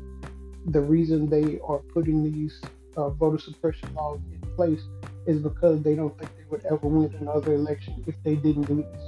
the 0.67 0.81
reason 0.81 1.29
they 1.29 1.59
are 1.67 1.79
putting 1.79 2.23
these 2.33 2.61
uh, 2.97 3.11
voter 3.11 3.39
suppression 3.39 3.93
laws 3.95 4.21
in 4.33 4.41
place 4.57 4.83
is 5.27 5.39
because 5.41 5.83
they 5.83 5.95
don't 5.95 6.17
think 6.19 6.31
they 6.37 6.45
would 6.51 6.65
ever 6.67 6.87
win 6.87 7.15
another 7.21 7.55
election 7.55 8.03
if 8.07 8.15
they 8.23 8.37
didn't 8.37 8.63
do 8.63 8.85
this. 8.93 9.03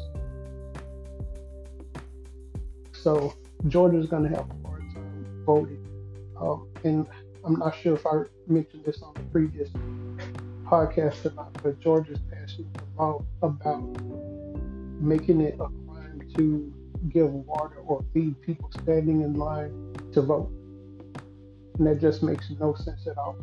So 2.92 3.34
Georgia's 3.68 4.06
going 4.06 4.24
to 4.24 4.28
have 4.30 4.50
a 4.50 4.68
hard 4.68 4.82
time 4.92 5.42
voting. 5.44 5.82
Um, 6.40 6.68
and 6.84 7.06
I'm 7.44 7.58
not 7.58 7.76
sure 7.76 7.94
if 7.94 8.06
I 8.06 8.22
mentioned 8.46 8.84
this 8.84 9.00
on 9.02 9.14
the 9.14 9.20
previous 9.32 9.70
podcast 10.64 11.24
or 11.24 11.34
not, 11.34 11.52
but 11.62 11.80
Georgia's 11.80 12.18
passing 12.30 12.68
a 12.98 13.02
law 13.02 13.24
about 13.42 13.82
making 15.00 15.40
it 15.40 15.54
a 15.54 15.68
crime 15.86 16.20
to 16.36 16.72
give 17.10 17.30
water 17.30 17.76
or 17.86 18.04
feed 18.12 18.40
people 18.42 18.70
standing 18.82 19.22
in 19.22 19.34
line 19.34 19.94
to 20.12 20.22
vote. 20.22 20.50
And 21.78 21.86
that 21.86 22.00
just 22.00 22.22
makes 22.22 22.50
no 22.58 22.74
sense 22.74 23.06
at 23.06 23.18
all. 23.18 23.36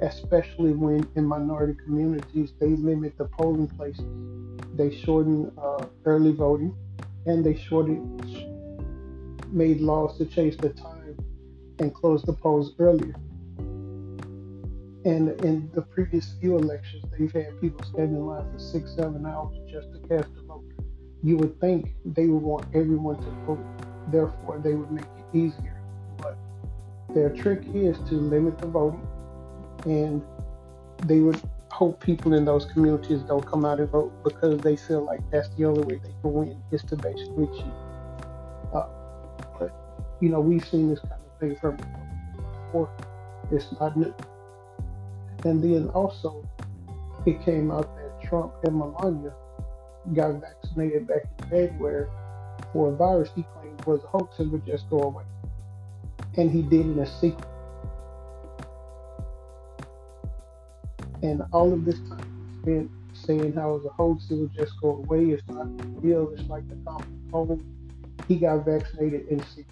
Especially 0.00 0.72
when 0.72 1.06
in 1.14 1.24
minority 1.26 1.76
communities 1.84 2.52
they 2.58 2.68
limit 2.68 3.18
the 3.18 3.26
polling 3.26 3.68
places, 3.68 4.04
they 4.74 4.94
shorten 4.94 5.52
uh, 5.58 5.84
early 6.06 6.32
voting, 6.32 6.74
and 7.26 7.44
they 7.44 7.54
shortened 7.54 8.20
made 9.52 9.80
laws 9.80 10.16
to 10.16 10.24
change 10.24 10.56
the 10.58 10.70
time 10.70 11.16
and 11.80 11.92
close 11.94 12.22
the 12.22 12.32
polls 12.32 12.72
earlier. 12.78 13.14
And 15.04 15.30
in 15.44 15.70
the 15.74 15.82
previous 15.82 16.34
few 16.40 16.56
elections, 16.56 17.04
they've 17.10 17.32
had 17.32 17.60
people 17.60 17.82
standing 17.84 18.16
in 18.16 18.26
line 18.26 18.50
for 18.52 18.58
six, 18.58 18.94
seven 18.94 19.24
hours 19.26 19.56
just 19.70 19.92
to 19.92 19.98
cast 20.08 20.28
a 20.38 20.39
you 21.22 21.36
would 21.36 21.60
think 21.60 21.94
they 22.04 22.26
would 22.26 22.42
want 22.42 22.66
everyone 22.74 23.16
to 23.16 23.30
vote, 23.46 23.64
therefore 24.10 24.58
they 24.62 24.74
would 24.74 24.90
make 24.90 25.04
it 25.04 25.36
easier. 25.36 25.80
But 26.18 26.36
their 27.14 27.30
trick 27.30 27.62
is 27.74 27.98
to 28.08 28.14
limit 28.14 28.58
the 28.58 28.66
voting, 28.66 29.06
and 29.84 30.22
they 31.06 31.20
would 31.20 31.40
hope 31.70 32.02
people 32.02 32.34
in 32.34 32.44
those 32.44 32.66
communities 32.66 33.20
don't 33.22 33.46
come 33.46 33.64
out 33.64 33.80
and 33.80 33.88
vote 33.88 34.12
because 34.24 34.58
they 34.60 34.76
feel 34.76 35.04
like 35.04 35.20
that's 35.30 35.48
the 35.56 35.64
only 35.64 35.82
way 35.82 36.00
they 36.02 36.14
can 36.20 36.32
win 36.32 36.62
is 36.72 36.82
to 36.84 36.96
basically 36.96 37.46
cheat. 37.46 37.74
Uh, 38.74 38.86
but 39.58 39.72
you 40.20 40.28
know, 40.28 40.40
we've 40.40 40.66
seen 40.66 40.88
this 40.88 41.00
kind 41.00 41.14
of 41.14 41.40
thing 41.40 41.56
from 41.56 41.76
before. 42.66 42.90
It's 43.50 43.66
not 43.80 43.96
new. 43.96 44.14
And 45.44 45.62
then 45.62 45.88
also, 45.88 46.46
it 47.26 47.42
came 47.42 47.70
out 47.70 47.96
that 47.96 48.28
Trump 48.28 48.52
and 48.64 48.76
Melania 48.76 49.32
got 50.14 50.40
vaccinated 50.40 51.06
back 51.06 51.22
in 51.38 51.48
February 51.48 52.08
for 52.72 52.92
a 52.92 52.96
virus 52.96 53.30
he 53.34 53.44
claimed 53.54 53.84
was 53.86 54.02
a 54.04 54.06
hoax 54.06 54.38
and 54.38 54.50
would 54.52 54.64
just 54.66 54.88
go 54.90 55.00
away. 55.00 55.24
And 56.36 56.50
he 56.50 56.62
did 56.62 56.86
it 56.86 56.98
a 56.98 57.06
secret. 57.06 57.48
And 61.22 61.42
all 61.52 61.72
of 61.72 61.84
this 61.84 61.98
time 62.08 62.60
spent 62.62 62.90
saying 63.12 63.52
how 63.52 63.74
it 63.74 63.82
was 63.82 63.86
a 63.86 63.90
hoax, 63.90 64.30
it 64.30 64.36
would 64.36 64.54
just 64.54 64.72
go 64.80 65.02
away. 65.04 65.30
It's 65.30 65.46
not 65.48 65.68
real. 66.02 66.30
It's 66.30 66.48
like 66.48 66.68
the 66.68 66.76
common 66.84 67.28
cold. 67.30 67.62
He 68.28 68.36
got 68.36 68.64
vaccinated 68.64 69.28
in 69.28 69.42
secret. 69.44 69.66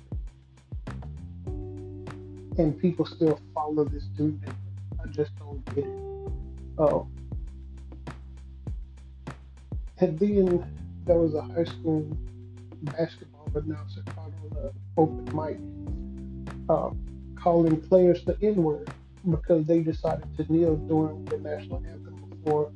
And 2.59 2.79
people 2.81 3.07
still 3.07 3.41
follow 3.55 3.85
this 3.85 4.05
dude. 4.17 4.41
I 5.03 5.07
just 5.09 5.31
don't 5.39 5.65
get 5.75 5.85
it. 5.85 6.01
Uh, 6.77 7.03
and 10.01 10.19
then 10.19 10.65
there 11.05 11.19
was 11.19 11.35
a 11.35 11.43
high 11.43 11.65
school 11.65 12.07
basketball 12.83 13.51
announcer 13.55 14.03
caught 14.15 14.31
on 14.45 14.65
an 14.65 14.71
open 14.97 15.25
mic 15.35 15.59
uh, 16.69 16.91
calling 17.35 17.81
players 17.81 18.25
the 18.25 18.37
N 18.43 18.63
word 18.63 18.91
because 19.29 19.67
they 19.67 19.81
decided 19.81 20.25
to 20.37 20.53
kneel 20.53 20.77
during 20.77 21.25
the 21.27 21.39
national 21.39 21.79
anthem 21.79 22.17
before 22.31 22.71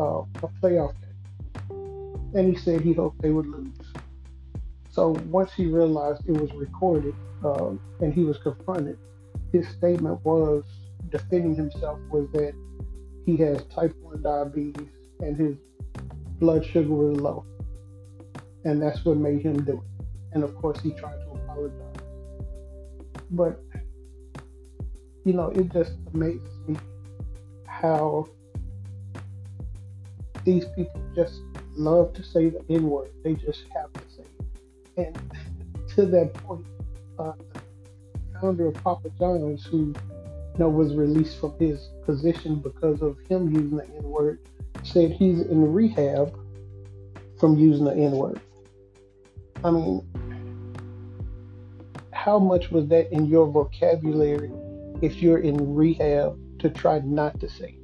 uh, 0.00 0.22
a 0.42 0.48
playoff 0.60 0.94
game. 1.00 2.32
And 2.34 2.54
he 2.54 2.56
said 2.56 2.80
he 2.80 2.92
hoped 2.92 3.22
they 3.22 3.30
would 3.30 3.46
lose. 3.46 3.76
So 4.90 5.10
once 5.30 5.52
he 5.52 5.66
realized 5.66 6.22
it 6.26 6.32
was 6.32 6.52
recorded 6.52 7.14
um, 7.44 7.78
and 8.00 8.12
he 8.12 8.24
was 8.24 8.38
confronted, 8.38 8.98
his 9.52 9.68
statement 9.68 10.24
was 10.24 10.64
defending 11.10 11.54
himself 11.54 12.00
was 12.10 12.28
that 12.32 12.54
he 13.24 13.36
has 13.36 13.62
type 13.64 13.94
1 14.00 14.22
diabetes 14.22 14.88
and 15.20 15.36
his 15.36 15.56
blood 16.38 16.64
sugar 16.64 16.92
was 16.92 17.18
low. 17.18 17.44
And 18.64 18.82
that's 18.82 19.04
what 19.04 19.16
made 19.16 19.42
him 19.42 19.64
do 19.64 19.72
it. 19.72 20.06
And 20.32 20.44
of 20.44 20.54
course, 20.56 20.80
he 20.80 20.90
tried 20.92 21.18
to 21.20 21.30
apologize. 21.30 22.02
But, 23.30 23.60
you 25.24 25.32
know, 25.32 25.48
it 25.48 25.72
just 25.72 25.92
amazes 26.14 26.48
me 26.66 26.76
how 27.66 28.28
these 30.44 30.64
people 30.76 31.02
just 31.14 31.40
love 31.74 32.12
to 32.14 32.22
say 32.22 32.48
the 32.48 32.64
N 32.70 32.88
word. 32.88 33.10
They 33.24 33.34
just 33.34 33.64
have 33.74 33.92
to 33.92 34.00
say 34.14 34.24
it. 34.96 35.06
And 35.06 35.32
to 35.94 36.06
that 36.06 36.34
point, 36.34 36.66
uh, 37.18 37.32
the 38.32 38.40
founder 38.40 38.66
of 38.68 38.74
Papa 38.74 39.10
John's, 39.18 39.64
who 39.64 39.78
you 39.78 39.94
know, 40.58 40.68
was 40.68 40.94
released 40.94 41.38
from 41.38 41.54
his 41.58 41.90
position 42.04 42.56
because 42.56 43.02
of 43.02 43.18
him 43.28 43.52
using 43.52 43.76
the 43.76 43.84
N 43.84 44.02
word, 44.04 44.38
said 44.86 45.10
he's 45.12 45.40
in 45.40 45.72
rehab 45.72 46.36
from 47.38 47.56
using 47.56 47.84
the 47.84 47.94
N 47.94 48.12
word. 48.12 48.40
I 49.64 49.70
mean, 49.70 50.02
how 52.12 52.38
much 52.38 52.70
was 52.70 52.86
that 52.88 53.12
in 53.12 53.26
your 53.26 53.46
vocabulary 53.46 54.50
if 55.02 55.22
you're 55.22 55.38
in 55.38 55.74
rehab 55.74 56.38
to 56.58 56.70
try 56.70 57.00
not 57.00 57.38
to 57.40 57.48
say 57.48 57.76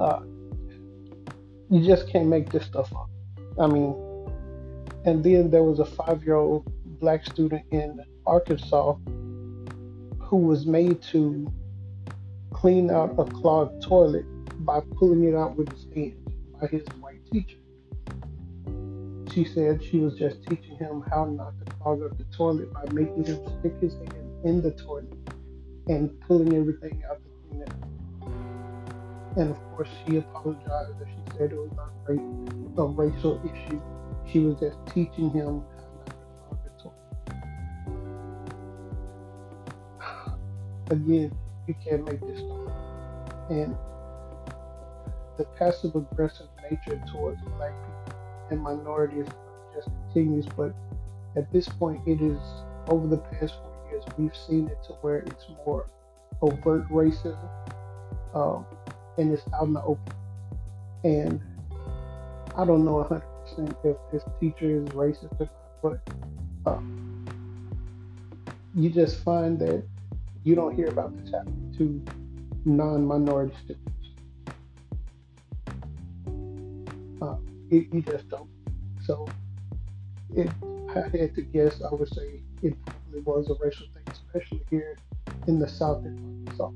uh, 0.00 0.20
you 1.70 1.84
just 1.84 2.08
can't 2.08 2.28
make 2.28 2.50
this 2.50 2.64
stuff 2.64 2.94
up. 2.94 3.10
I 3.60 3.66
mean, 3.66 3.94
and 5.04 5.22
then 5.24 5.50
there 5.50 5.62
was 5.62 5.80
a 5.80 5.84
five 5.84 6.24
year 6.24 6.36
old 6.36 6.70
black 7.00 7.24
student 7.24 7.62
in 7.70 8.00
Arkansas 8.26 8.94
who 10.20 10.36
was 10.36 10.66
made 10.66 11.02
to 11.02 11.52
clean 12.52 12.90
out 12.90 13.14
a 13.18 13.24
clogged 13.24 13.82
toilet 13.82 14.24
by 14.60 14.80
pulling 14.96 15.24
it 15.24 15.34
out 15.34 15.56
with 15.56 15.70
his 15.72 15.86
hand 15.94 16.16
by 16.60 16.66
his 16.66 16.84
white 17.00 17.24
teacher. 17.30 17.58
She 19.32 19.44
said 19.44 19.82
she 19.82 19.98
was 19.98 20.14
just 20.14 20.42
teaching 20.48 20.76
him 20.76 21.04
how 21.10 21.26
not 21.26 21.54
to 21.64 21.72
clog 21.76 22.02
up 22.02 22.16
the 22.18 22.24
toilet 22.36 22.72
by 22.72 22.84
making 22.92 23.24
him 23.24 23.38
stick 23.60 23.74
his 23.80 23.94
hand 23.94 24.44
in 24.44 24.62
the 24.62 24.72
toilet 24.72 25.12
and 25.86 26.18
pulling 26.20 26.54
everything 26.54 27.02
out 27.08 27.20
to 27.22 27.30
clean 27.48 27.62
it. 27.62 27.70
And 29.36 29.50
of 29.50 29.58
course, 29.74 29.88
she 30.06 30.16
apologized 30.16 31.00
and 31.00 31.08
she 31.08 31.36
said 31.36 31.52
it 31.52 31.56
was 31.56 31.70
not 31.76 31.90
a 32.78 32.86
racial 32.86 33.40
issue. 33.44 33.80
She 34.30 34.40
was 34.40 34.58
just 34.58 34.78
teaching 34.86 35.30
him 35.30 35.62
how 35.76 35.86
not 35.96 36.06
to 36.06 36.12
clog 36.42 36.58
the 36.64 36.70
toilet. 36.82 36.98
Again, 40.90 41.32
you 41.66 41.74
can't 41.84 42.04
make 42.04 42.20
this 42.20 42.38
stuff. 42.38 42.72
And 43.50 43.76
the 45.38 45.44
passive 45.56 45.94
aggressive 45.94 46.48
nature 46.70 47.00
towards 47.10 47.40
black 47.56 47.72
people 47.72 48.18
and 48.50 48.60
minorities 48.60 49.26
just 49.74 49.88
continues. 50.12 50.46
But 50.46 50.74
at 51.36 51.50
this 51.52 51.68
point, 51.68 52.00
it 52.06 52.20
is 52.20 52.38
over 52.88 53.06
the 53.06 53.18
past 53.18 53.54
four 53.54 53.88
years, 53.90 54.04
we've 54.18 54.36
seen 54.36 54.66
it 54.68 54.78
to 54.88 54.92
where 54.94 55.18
it's 55.18 55.46
more 55.64 55.88
overt 56.42 56.88
racism 56.88 57.48
um, 58.34 58.66
and 59.16 59.32
it's 59.32 59.42
out 59.54 59.66
in 59.68 59.74
the 59.74 59.82
open. 59.82 60.14
And 61.04 61.40
I 62.56 62.64
don't 62.64 62.84
know 62.84 63.04
100% 63.04 63.76
if 63.84 63.96
this 64.12 64.24
teacher 64.40 64.82
is 64.82 64.88
racist 64.90 65.40
or 65.40 65.48
not, 65.82 66.04
but 66.64 66.70
uh, 66.70 66.80
you 68.74 68.90
just 68.90 69.22
find 69.22 69.58
that 69.60 69.84
you 70.44 70.54
don't 70.54 70.74
hear 70.74 70.88
about 70.88 71.16
this 71.16 71.32
happening 71.32 71.74
to 71.78 72.02
non 72.64 73.06
minority 73.06 73.54
students. 73.64 73.87
It, 77.70 77.92
you 77.92 78.02
just 78.02 78.28
don't. 78.28 78.48
So, 79.04 79.26
if 80.34 80.50
I 80.90 81.00
had 81.16 81.34
to 81.34 81.42
guess, 81.42 81.82
I 81.82 81.94
would 81.94 82.12
say 82.14 82.40
it 82.62 82.74
probably 82.84 83.20
was 83.20 83.50
a 83.50 83.64
racial 83.64 83.86
thing, 83.94 84.04
especially 84.10 84.62
here 84.70 84.96
in 85.46 85.58
the 85.58 85.68
South 85.68 86.04
in 86.04 86.44
Arkansas. 86.48 86.70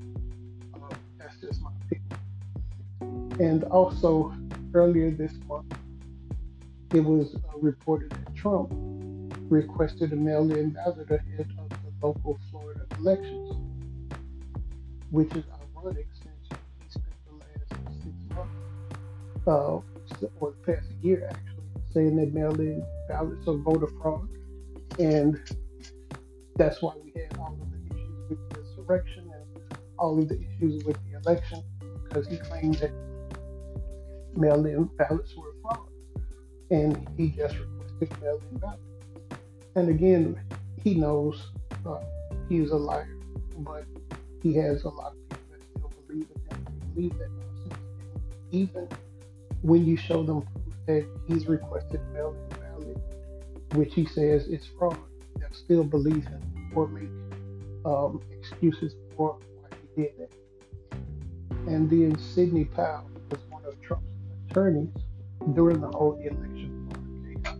Uh, 0.74 0.94
that's 1.18 1.36
just 1.40 1.62
my 1.62 1.70
opinion. 1.86 3.40
And 3.40 3.64
also, 3.64 4.34
earlier 4.74 5.10
this 5.10 5.32
month, 5.48 5.74
it 6.92 7.00
was 7.00 7.34
uh, 7.34 7.58
reported 7.58 8.10
that 8.10 8.34
Trump 8.34 8.70
requested 9.48 10.12
a 10.12 10.16
mail-in 10.16 10.70
ballot 10.70 11.10
ahead 11.10 11.48
of 11.58 11.68
the 11.68 12.06
local 12.06 12.38
Florida 12.50 12.86
elections, 12.98 13.56
which 15.10 15.34
is 15.34 15.44
ironic 15.76 16.06
since 16.12 16.48
he 16.50 16.90
spent 16.90 17.14
the 17.26 17.34
last 17.34 18.02
six 18.02 18.14
months, 18.34 19.46
uh, 19.46 19.78
or 20.40 20.52
the 20.52 20.72
past 20.72 20.88
year 21.02 21.28
actually, 21.30 21.64
saying 21.92 22.16
that 22.16 22.32
mail-in 22.32 22.84
ballots 23.08 23.46
are 23.48 23.56
voter 23.56 23.88
fraud, 24.00 24.28
and 24.98 25.40
that's 26.56 26.80
why 26.82 26.92
we 27.04 27.12
had 27.20 27.36
all 27.38 27.58
of 27.60 27.70
the 27.70 27.94
issues 27.94 28.28
with 28.28 28.50
the 28.50 28.60
insurrection 28.60 29.30
and 29.34 29.78
all 29.98 30.18
of 30.18 30.28
the 30.28 30.40
issues 30.40 30.84
with 30.84 30.98
the 31.10 31.18
election, 31.18 31.62
because 32.04 32.26
he 32.28 32.36
claimed 32.36 32.76
that 32.76 32.92
mail-in 34.36 34.84
ballots 34.98 35.34
were 35.36 35.54
fraud, 35.62 35.88
and 36.70 37.08
he 37.16 37.28
just 37.28 37.56
requested 37.58 38.22
mail-in 38.22 38.58
ballots. 38.58 38.82
And 39.74 39.88
again, 39.88 40.38
he 40.82 40.94
knows 40.94 41.50
uh, 41.86 42.00
he's 42.48 42.70
a 42.70 42.76
liar, 42.76 43.16
but 43.58 43.84
he 44.42 44.54
has 44.54 44.84
a 44.84 44.88
lot 44.88 45.12
of 45.12 45.28
people 45.28 45.44
that 45.52 45.62
still 45.70 45.92
believe 46.06 46.26
in 46.34 46.56
him, 46.56 46.64
believe 46.94 47.18
that. 47.18 47.28
Even 48.54 48.86
when 49.62 49.86
you 49.86 49.96
show 49.96 50.22
them 50.22 50.46
that 50.86 51.06
he's 51.28 51.46
requested 51.46 52.00
mail-in 52.12 52.58
ballot, 52.58 52.98
which 53.74 53.94
he 53.94 54.04
says 54.04 54.46
is 54.48 54.66
fraud, 54.78 54.98
they'll 55.38 55.52
still 55.52 55.84
believe 55.84 56.26
him 56.26 56.72
or 56.74 56.88
make 56.88 57.08
um, 57.84 58.20
excuses 58.32 58.94
for 59.16 59.38
why 59.60 59.68
he 59.94 60.02
did 60.02 60.12
that. 60.18 60.32
And 61.68 61.88
then 61.88 62.18
Sidney 62.18 62.64
Powell 62.64 63.08
was 63.30 63.40
one 63.50 63.64
of 63.64 63.80
Trump's 63.80 64.04
attorneys 64.50 64.90
during 65.54 65.80
the 65.80 65.88
whole 65.88 66.18
election 66.20 66.88
case, 67.44 67.54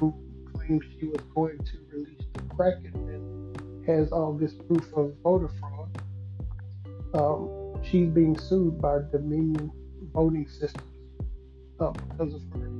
who 0.00 0.14
claimed 0.52 0.84
she 0.98 1.06
was 1.06 1.20
going 1.34 1.58
to 1.58 1.78
release 1.92 2.22
the 2.34 2.42
Kraken 2.54 2.92
and 2.94 3.86
has 3.86 4.10
all 4.10 4.32
this 4.32 4.52
proof 4.52 4.92
of 4.94 5.14
voter 5.22 5.50
fraud. 5.60 6.02
Um, 7.14 7.80
she's 7.84 8.08
being 8.08 8.36
sued 8.36 8.80
by 8.80 8.98
Dominion 9.12 9.70
Voting 10.12 10.48
Systems 10.48 10.95
uh, 11.80 11.90
because 11.90 12.34
of 12.34 12.42
her 12.52 12.70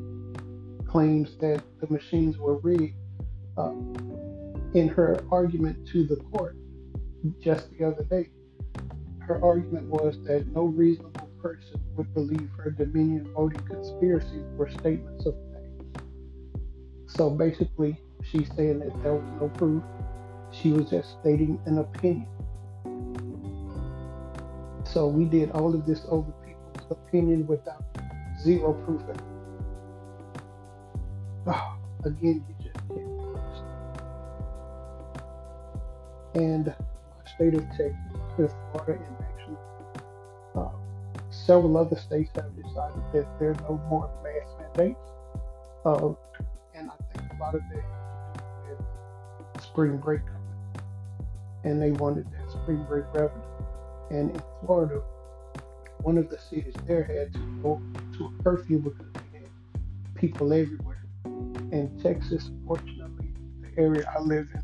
claims 0.87 1.37
that 1.39 1.63
the 1.81 1.87
machines 1.91 2.39
were 2.39 2.59
rigged. 2.59 2.95
Uh, 3.57 3.73
in 4.75 4.89
her 4.89 5.25
argument 5.33 5.89
to 5.89 6.05
the 6.05 6.17
court 6.17 6.55
just 7.41 7.71
the 7.79 7.85
other 7.85 8.05
day, 8.05 8.29
her 9.21 9.43
argument 9.43 9.87
was 9.87 10.23
that 10.25 10.47
no 10.49 10.65
reasonable 10.65 11.31
person 11.41 11.81
would 11.97 12.13
believe 12.13 12.51
her 12.59 12.71
Dominion 12.71 13.33
voting 13.35 13.63
conspiracies 13.67 14.45
were 14.57 14.69
statements 14.69 15.25
of 15.25 15.35
fact. 15.53 16.03
So 17.07 17.31
basically, 17.31 17.99
she's 18.23 18.49
saying 18.55 18.81
that 18.81 19.03
there 19.03 19.15
was 19.15 19.41
no 19.41 19.49
proof. 19.49 19.83
She 20.53 20.73
was 20.73 20.91
just 20.91 21.19
stating 21.21 21.59
an 21.67 21.79
opinion. 21.79 22.29
So 24.85 25.09
we 25.09 25.25
did 25.25 25.51
all 25.51 25.75
of 25.75 25.87
this 25.87 26.03
over 26.09 26.33
people's 26.45 26.91
opinion 26.91 27.47
without 27.47 27.96
zero 28.39 28.73
proof. 28.85 29.03
Oh, 31.47 31.77
again, 32.05 32.45
you 32.49 32.55
just 32.63 32.89
can't. 32.89 33.17
And 36.35 36.67
my 36.67 37.31
state 37.35 37.55
of 37.55 37.65
Texas, 37.71 38.53
Florida, 38.73 39.05
and 39.05 39.17
actually 39.21 39.57
uh, 40.55 40.69
several 41.31 41.77
other 41.77 41.97
states 41.97 42.31
have 42.35 42.55
decided 42.57 43.03
that 43.13 43.39
there 43.39 43.51
are 43.51 43.61
no 43.69 43.81
more 43.89 44.11
mask 44.23 44.59
mandates. 44.61 45.01
Uh, 45.85 46.15
and 46.75 46.91
I 46.91 47.19
think 47.19 47.33
a 47.33 47.37
lot 47.41 47.55
of 47.55 47.63
that 47.73 47.85
with 48.69 49.63
spring 49.63 49.97
break 49.99 50.21
coming. 50.27 50.43
And 51.65 51.81
they 51.81 51.93
wanted 51.93 52.27
that 52.33 52.51
spring 52.51 52.85
break 52.89 53.05
revenue. 53.15 53.43
And 54.11 54.31
in 54.31 54.43
Florida, 54.65 55.01
one 56.03 56.19
of 56.19 56.29
the 56.29 56.39
cities 56.39 56.75
there 56.87 57.05
had 57.05 57.33
to 57.33 57.41
go 57.63 57.81
to 58.17 58.27
a 58.27 58.43
curfew 58.43 58.79
because 58.79 59.07
they 59.33 59.39
had 59.39 59.49
people 60.15 60.53
everywhere. 60.53 61.03
In 61.73 61.99
Texas, 62.03 62.51
fortunately, 62.67 63.33
the 63.61 63.81
area 63.81 64.11
I 64.17 64.21
live 64.21 64.49
in, 64.55 64.63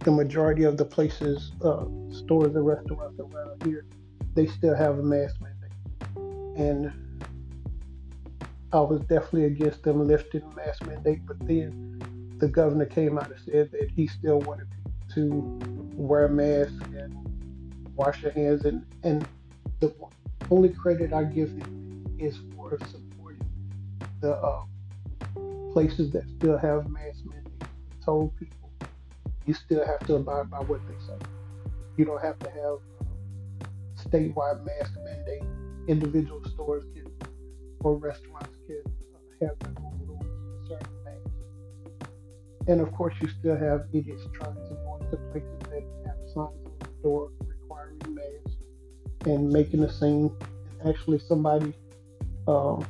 the 0.00 0.12
majority 0.12 0.64
of 0.64 0.76
the 0.76 0.84
places, 0.84 1.52
uh, 1.64 1.84
stores 2.10 2.54
and 2.54 2.66
restaurants 2.66 3.18
around 3.18 3.62
here, 3.64 3.86
they 4.34 4.46
still 4.46 4.74
have 4.74 4.98
a 4.98 5.02
mask 5.02 5.36
mandate. 5.40 6.56
And 6.56 6.92
I 8.72 8.80
was 8.80 9.00
definitely 9.02 9.44
against 9.44 9.82
them 9.82 10.06
lifting 10.06 10.48
the 10.48 10.56
mask 10.56 10.86
mandate, 10.86 11.26
but 11.26 11.38
then 11.46 12.02
the 12.38 12.48
governor 12.48 12.86
came 12.86 13.18
out 13.18 13.30
and 13.30 13.40
said 13.40 13.70
that 13.72 13.90
he 13.94 14.06
still 14.06 14.40
wanted 14.40 14.66
people 14.70 14.92
to 15.14 15.60
wear 15.94 16.28
masks 16.28 16.72
and 16.96 17.14
wash 17.94 18.22
your 18.22 18.32
hands. 18.32 18.64
And, 18.64 18.84
and 19.04 19.26
the 19.80 19.94
only 20.50 20.70
credit 20.70 21.12
I 21.12 21.24
give 21.24 21.50
him 21.50 22.16
is 22.18 22.38
for 22.78 22.86
supporting 22.86 23.46
the 24.22 24.32
uh, 24.32 24.62
places 25.74 26.10
that 26.10 26.24
still 26.38 26.56
have 26.56 26.88
mask 26.88 27.20
mandates. 27.26 27.70
Told 28.02 28.34
people 28.38 28.70
you 29.44 29.52
still 29.52 29.84
have 29.84 29.98
to 30.06 30.14
abide 30.14 30.50
by 30.50 30.60
what 30.60 30.80
they 30.88 30.94
say. 31.06 31.18
You 31.98 32.06
don't 32.06 32.22
have 32.22 32.38
to 32.38 32.48
have 32.48 32.78
uh, 33.00 34.08
statewide 34.08 34.64
mask 34.64 34.92
mandate. 35.04 35.42
Individual 35.86 36.42
stores 36.44 36.84
can 36.94 37.12
or 37.80 37.96
restaurants 37.96 38.56
can 38.66 38.82
have 39.42 39.58
their 39.58 39.84
own 39.84 40.00
rules 40.06 40.24
concerning 40.68 41.04
masks. 41.04 42.08
And 42.68 42.80
of 42.80 42.90
course, 42.92 43.14
you 43.20 43.28
still 43.28 43.56
have 43.56 43.84
idiots 43.92 44.22
trying 44.32 44.54
to 44.54 44.74
go 44.84 44.98
into 45.02 45.16
places 45.30 45.58
that 45.60 45.82
have 46.06 46.16
signs 46.26 46.38
on 46.38 46.72
the 46.78 47.02
door 47.02 47.32
requiring 47.46 47.98
masks 48.08 48.56
and 49.26 49.50
making 49.50 49.82
a 49.82 49.92
scene. 49.92 50.34
Actually, 50.86 51.18
somebody, 51.18 51.74
um, 52.46 52.86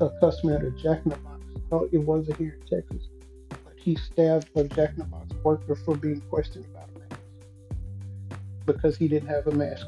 a 0.00 0.10
customer 0.20 0.56
at 0.56 0.64
a 0.64 0.70
Jack 0.70 1.00
in 1.04 1.10
the 1.10 1.16
Box, 1.16 1.42
oh, 1.70 1.88
it 1.92 1.98
wasn't 1.98 2.36
here 2.38 2.58
in 2.60 2.78
Texas, 2.78 3.08
but 3.48 3.74
he 3.76 3.94
stabbed 3.94 4.48
a 4.56 4.64
Jack 4.64 4.90
in 4.90 4.98
the 4.98 5.04
Box 5.04 5.32
worker 5.42 5.74
for 5.74 5.96
being 5.96 6.20
questioned 6.22 6.66
about 6.66 6.88
a 6.94 6.98
mask 6.98 7.20
because 8.66 8.96
he 8.96 9.08
didn't 9.08 9.28
have 9.28 9.46
a 9.46 9.52
mask. 9.52 9.86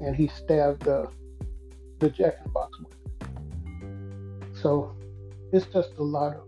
And 0.00 0.16
he 0.16 0.28
stabbed 0.28 0.82
the 0.84 1.08
the 2.00 2.10
Jack 2.10 2.38
in 2.38 2.44
the 2.44 2.50
Box 2.50 2.78
worker. 2.80 2.92
So 4.60 4.94
it's 5.52 5.66
just 5.66 5.90
a 5.98 6.02
lot 6.02 6.36
of 6.36 6.42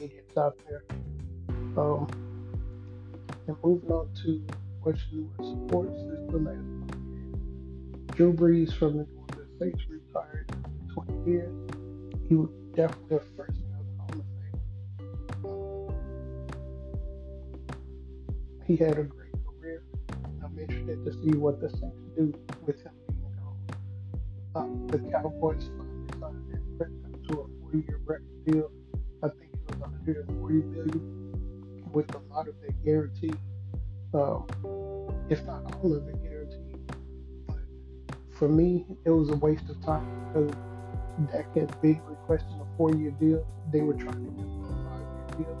idiots 0.00 0.36
out 0.36 0.58
there. 0.68 0.82
Um, 1.76 2.08
and 3.46 3.56
moving 3.62 3.90
on 3.90 4.08
to 4.22 4.42
new 5.12 5.28
in 5.38 5.68
sports 5.68 5.90
is 5.90 6.30
the 6.30 6.38
last 6.38 6.56
podcast. 6.86 8.16
Drew 8.16 8.32
Brees 8.32 8.72
from 8.72 8.98
the 8.98 9.04
New 9.04 9.26
Orleans 9.28 9.58
Saints 9.58 9.99
20 11.30 11.32
years. 11.32 11.54
He 12.28 12.34
was 12.34 12.50
definitely 12.74 13.16
the 13.16 13.24
first 13.36 13.58
of 13.58 13.64
Fame. 14.08 14.24
He 18.66 18.76
had 18.76 18.98
a 18.98 19.04
great 19.04 19.32
career. 19.44 19.82
I'm 20.44 20.58
interested 20.58 21.04
to 21.04 21.12
see 21.12 21.36
what 21.36 21.60
the 21.60 21.70
Saints 21.70 22.02
do 22.16 22.34
with 22.66 22.82
him 22.82 22.92
being 23.08 23.34
gone. 23.42 23.58
Uh, 24.54 24.66
the 24.92 24.98
Cowboys 25.10 25.70
finally 25.76 26.08
signed 26.20 26.50
Dak 26.50 26.60
Prescott 26.78 27.22
to 27.28 27.40
a 27.40 27.46
four-year 27.60 28.00
record 28.04 28.44
deal. 28.46 28.70
I 29.22 29.28
think 29.28 29.52
it 29.52 29.60
was 29.70 29.78
140 29.78 30.54
million, 30.54 31.82
with 31.92 32.14
a 32.14 32.18
lot 32.32 32.48
of 32.48 32.54
it 32.62 32.74
guaranteed. 32.84 33.36
Um, 34.12 34.46
if 35.28 35.44
not 35.44 35.76
all 35.76 35.94
of 35.94 36.08
it 36.08 36.20
guaranteed. 36.22 36.80
But 37.46 37.58
for 38.32 38.48
me, 38.48 38.84
it 39.04 39.10
was 39.10 39.30
a 39.30 39.36
waste 39.36 39.68
of 39.70 39.80
time 39.84 40.08
because 40.32 40.52
Dak 41.32 41.54
had 41.54 41.80
been 41.82 42.00
requesting 42.08 42.60
a 42.60 42.76
four-year 42.76 43.10
deal. 43.12 43.46
They 43.72 43.80
were 43.80 43.94
trying 43.94 44.24
to 44.24 44.30
get 44.30 44.46
a 44.46 44.48
five-year 44.88 45.46
deal. 45.46 45.58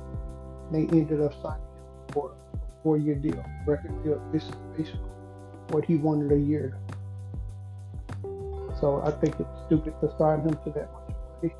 They 0.72 0.98
ended 0.98 1.20
up 1.20 1.34
signing 1.42 1.60
him 1.60 2.12
for 2.12 2.32
a 2.54 2.82
four-year 2.82 3.16
deal, 3.16 3.44
record 3.66 4.02
deal. 4.02 4.20
This 4.32 4.44
is 4.44 4.54
basically 4.76 5.10
what 5.68 5.84
he 5.84 5.96
wanted 5.96 6.32
a 6.32 6.38
year. 6.38 6.78
So 8.80 9.02
I 9.04 9.10
think 9.10 9.38
it's 9.38 9.48
stupid 9.66 9.94
to 10.00 10.08
sign 10.18 10.40
him 10.40 10.56
to 10.64 10.70
that 10.70 10.90
much 10.92 11.14
money. 11.42 11.54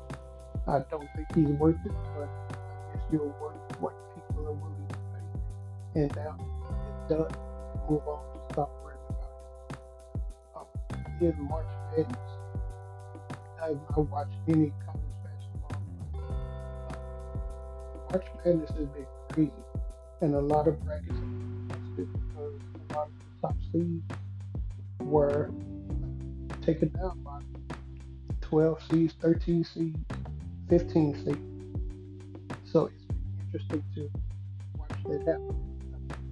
I 0.67 0.79
don't 0.89 1.07
think 1.15 1.27
he's 1.35 1.49
worth 1.59 1.75
it, 1.85 1.91
but 2.15 2.29
I 2.29 2.95
guess 2.95 3.03
you're 3.11 3.27
worth 3.41 3.79
what 3.79 3.93
people 4.15 4.47
are 4.47 4.53
willing 4.53 4.87
to 4.89 4.95
pay. 4.95 6.01
And 6.01 6.15
now 6.15 6.35
it's 6.39 7.09
done. 7.09 7.31
Move 7.89 8.07
on. 8.07 8.19
Stop 8.51 8.71
worrying 8.83 8.99
about 9.09 9.29
it. 9.69 9.77
Um, 10.55 10.65
in 11.21 11.41
March 11.43 11.65
Madness, 11.95 12.30
I've 13.61 13.79
not 13.91 14.09
watched 14.09 14.33
any 14.47 14.73
college 14.85 15.01
basketball. 15.23 15.81
March 18.09 18.25
Madness 18.43 18.69
has 18.71 18.87
been 18.87 19.05
crazy, 19.31 19.51
and 20.21 20.33
a 20.33 20.39
lot 20.39 20.67
of 20.67 20.83
brackets 20.83 21.19
because 21.95 22.09
a 22.89 22.93
lot 22.93 23.07
of 23.07 23.13
the 23.19 23.41
top 23.41 23.55
seeds 23.71 24.03
were 24.99 25.51
taken 26.61 26.89
down 26.89 27.21
by 27.23 27.39
12 28.41 28.81
seeds, 28.89 29.13
13 29.21 29.63
seeds, 29.63 29.97
15 30.69 31.25
seeds. 31.25 31.37
So 32.65 32.85
it's 32.85 33.05
been 33.05 33.21
interesting 33.45 33.83
to 33.95 34.09
watch 34.77 34.89
that 35.05 35.19
happen. 35.27 35.55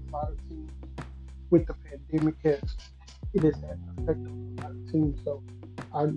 A 0.09 0.11
lot 0.11 0.31
of 0.31 0.49
teams 0.49 0.71
with 1.51 1.67
the 1.67 1.75
pandemic 1.75 2.35
has 2.43 2.61
it 3.33 3.43
has 3.43 3.55
had 3.55 3.77
an 3.77 3.93
effect 3.97 4.19
on 4.19 4.55
a 4.57 4.61
lot 4.61 4.71
of 4.71 4.91
teams. 4.91 5.19
So 5.23 5.43
our 5.93 6.11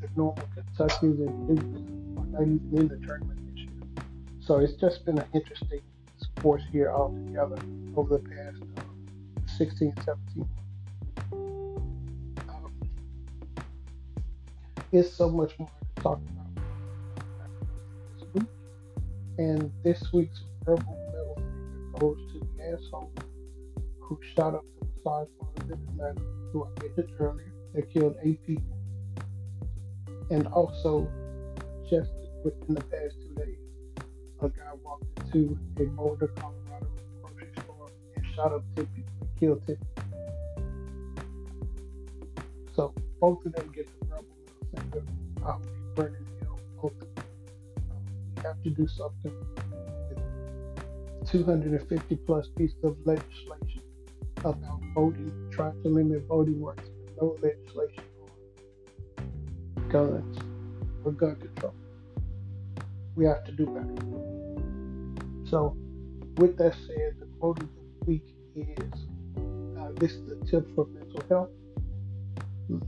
the 0.00 0.08
normal 0.16 0.48
Kentucky's 0.54 1.20
and 1.20 1.50
even 1.50 2.60
in 2.72 2.88
the 2.88 2.96
tournament 3.06 3.38
this 3.50 3.64
year. 3.64 4.04
So 4.40 4.58
it's 4.58 4.74
just 4.74 5.04
been 5.04 5.18
an 5.18 5.26
interesting 5.34 5.80
sports 6.20 6.64
year 6.72 6.90
altogether 6.90 7.56
over 7.96 8.18
the 8.18 8.28
past 8.28 8.62
uh, 8.76 8.82
16, 9.56 9.92
17 10.04 10.48
um, 12.48 12.72
it's 14.92 15.12
so 15.12 15.28
much 15.30 15.58
more 15.58 15.68
to 15.96 16.02
talk 16.02 16.20
about 16.30 16.64
this 18.14 18.28
week. 18.34 18.48
And 19.38 19.72
this 19.82 20.12
week's 20.12 20.42
verbal 20.64 20.96
medal 21.12 21.42
goes 21.98 22.18
to 22.32 22.48
the 22.56 22.72
asshole 22.72 23.12
who 24.00 24.18
shot 24.34 24.54
up 24.54 24.64
the 24.80 24.86
massage 24.86 25.28
parlor 25.38 25.64
in 25.66 25.72
Atlanta, 25.72 26.20
who 26.52 26.64
I 26.64 26.82
mentioned 26.82 27.10
earlier, 27.20 27.52
that 27.74 27.92
killed 27.92 28.16
eight 28.22 28.44
people. 28.46 28.77
And 30.30 30.46
also, 30.48 31.10
just 31.88 32.10
within 32.44 32.74
the 32.74 32.82
past 32.82 33.16
two 33.20 33.34
days, 33.34 33.58
a 34.40 34.48
guy 34.48 34.72
walked 34.82 35.04
into 35.20 35.58
a 35.78 35.84
Boulder, 35.84 36.28
Colorado 36.28 36.86
grocery 37.22 37.48
store 37.62 37.88
and 38.14 38.26
shot 38.34 38.52
up 38.52 38.62
10 38.76 38.86
people 38.86 39.18
killed 39.38 39.66
10 39.66 39.76
people. 39.76 40.04
So 42.74 42.94
both 43.20 43.44
of 43.46 43.52
them 43.52 43.72
get 43.74 43.88
the 44.00 44.06
middle 44.06 44.24
finger. 44.76 45.02
Will 45.40 45.58
be 45.58 45.68
burning 45.94 46.26
hell 46.42 46.60
both. 46.80 46.92
Um, 46.92 48.02
we 48.36 48.42
have 48.42 48.62
to 48.62 48.70
do 48.70 48.86
something 48.86 49.32
with 50.10 51.30
250 51.30 52.16
plus 52.16 52.48
pieces 52.56 52.76
of 52.84 52.96
legislation 53.04 53.82
about 54.44 54.80
voting, 54.94 55.32
trying 55.50 55.82
to 55.82 55.88
limit 55.88 56.24
voting 56.28 56.62
rights, 56.62 56.88
no 57.20 57.36
legislation 57.42 57.98
on 57.98 58.07
guns 59.88 60.38
or 61.04 61.12
gun 61.12 61.36
control. 61.36 61.74
We 63.14 63.24
have 63.24 63.44
to 63.44 63.52
do 63.52 63.66
better. 63.66 65.48
So, 65.48 65.76
with 66.36 66.56
that 66.58 66.74
said, 66.86 67.16
the 67.18 67.26
quote 67.40 67.60
of 67.62 67.68
the 67.68 68.04
week 68.06 68.34
is 68.54 68.92
uh, 69.78 69.88
this 69.96 70.12
is 70.12 70.30
a 70.30 70.44
tip 70.46 70.68
for 70.74 70.86
mental 70.86 71.24
health. 71.28 71.48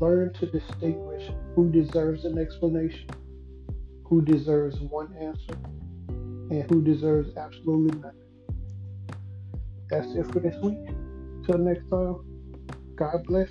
Learn 0.01 0.33
to 0.35 0.47
distinguish 0.47 1.31
who 1.55 1.71
deserves 1.71 2.25
an 2.27 2.39
explanation, 2.39 3.09
who 4.05 4.21
deserves 4.23 4.79
one 4.81 5.15
answer, 5.17 5.59
and 6.51 6.71
who 6.71 6.83
deserves 6.83 7.35
absolutely 7.37 7.99
nothing. 7.99 8.21
That's 9.89 10.15
it 10.15 10.31
for 10.33 10.41
this 10.41 10.57
week. 10.63 10.79
Till 11.47 11.59
next 11.59 11.89
time, 11.89 12.17
God 12.95 13.25
bless. 13.27 13.49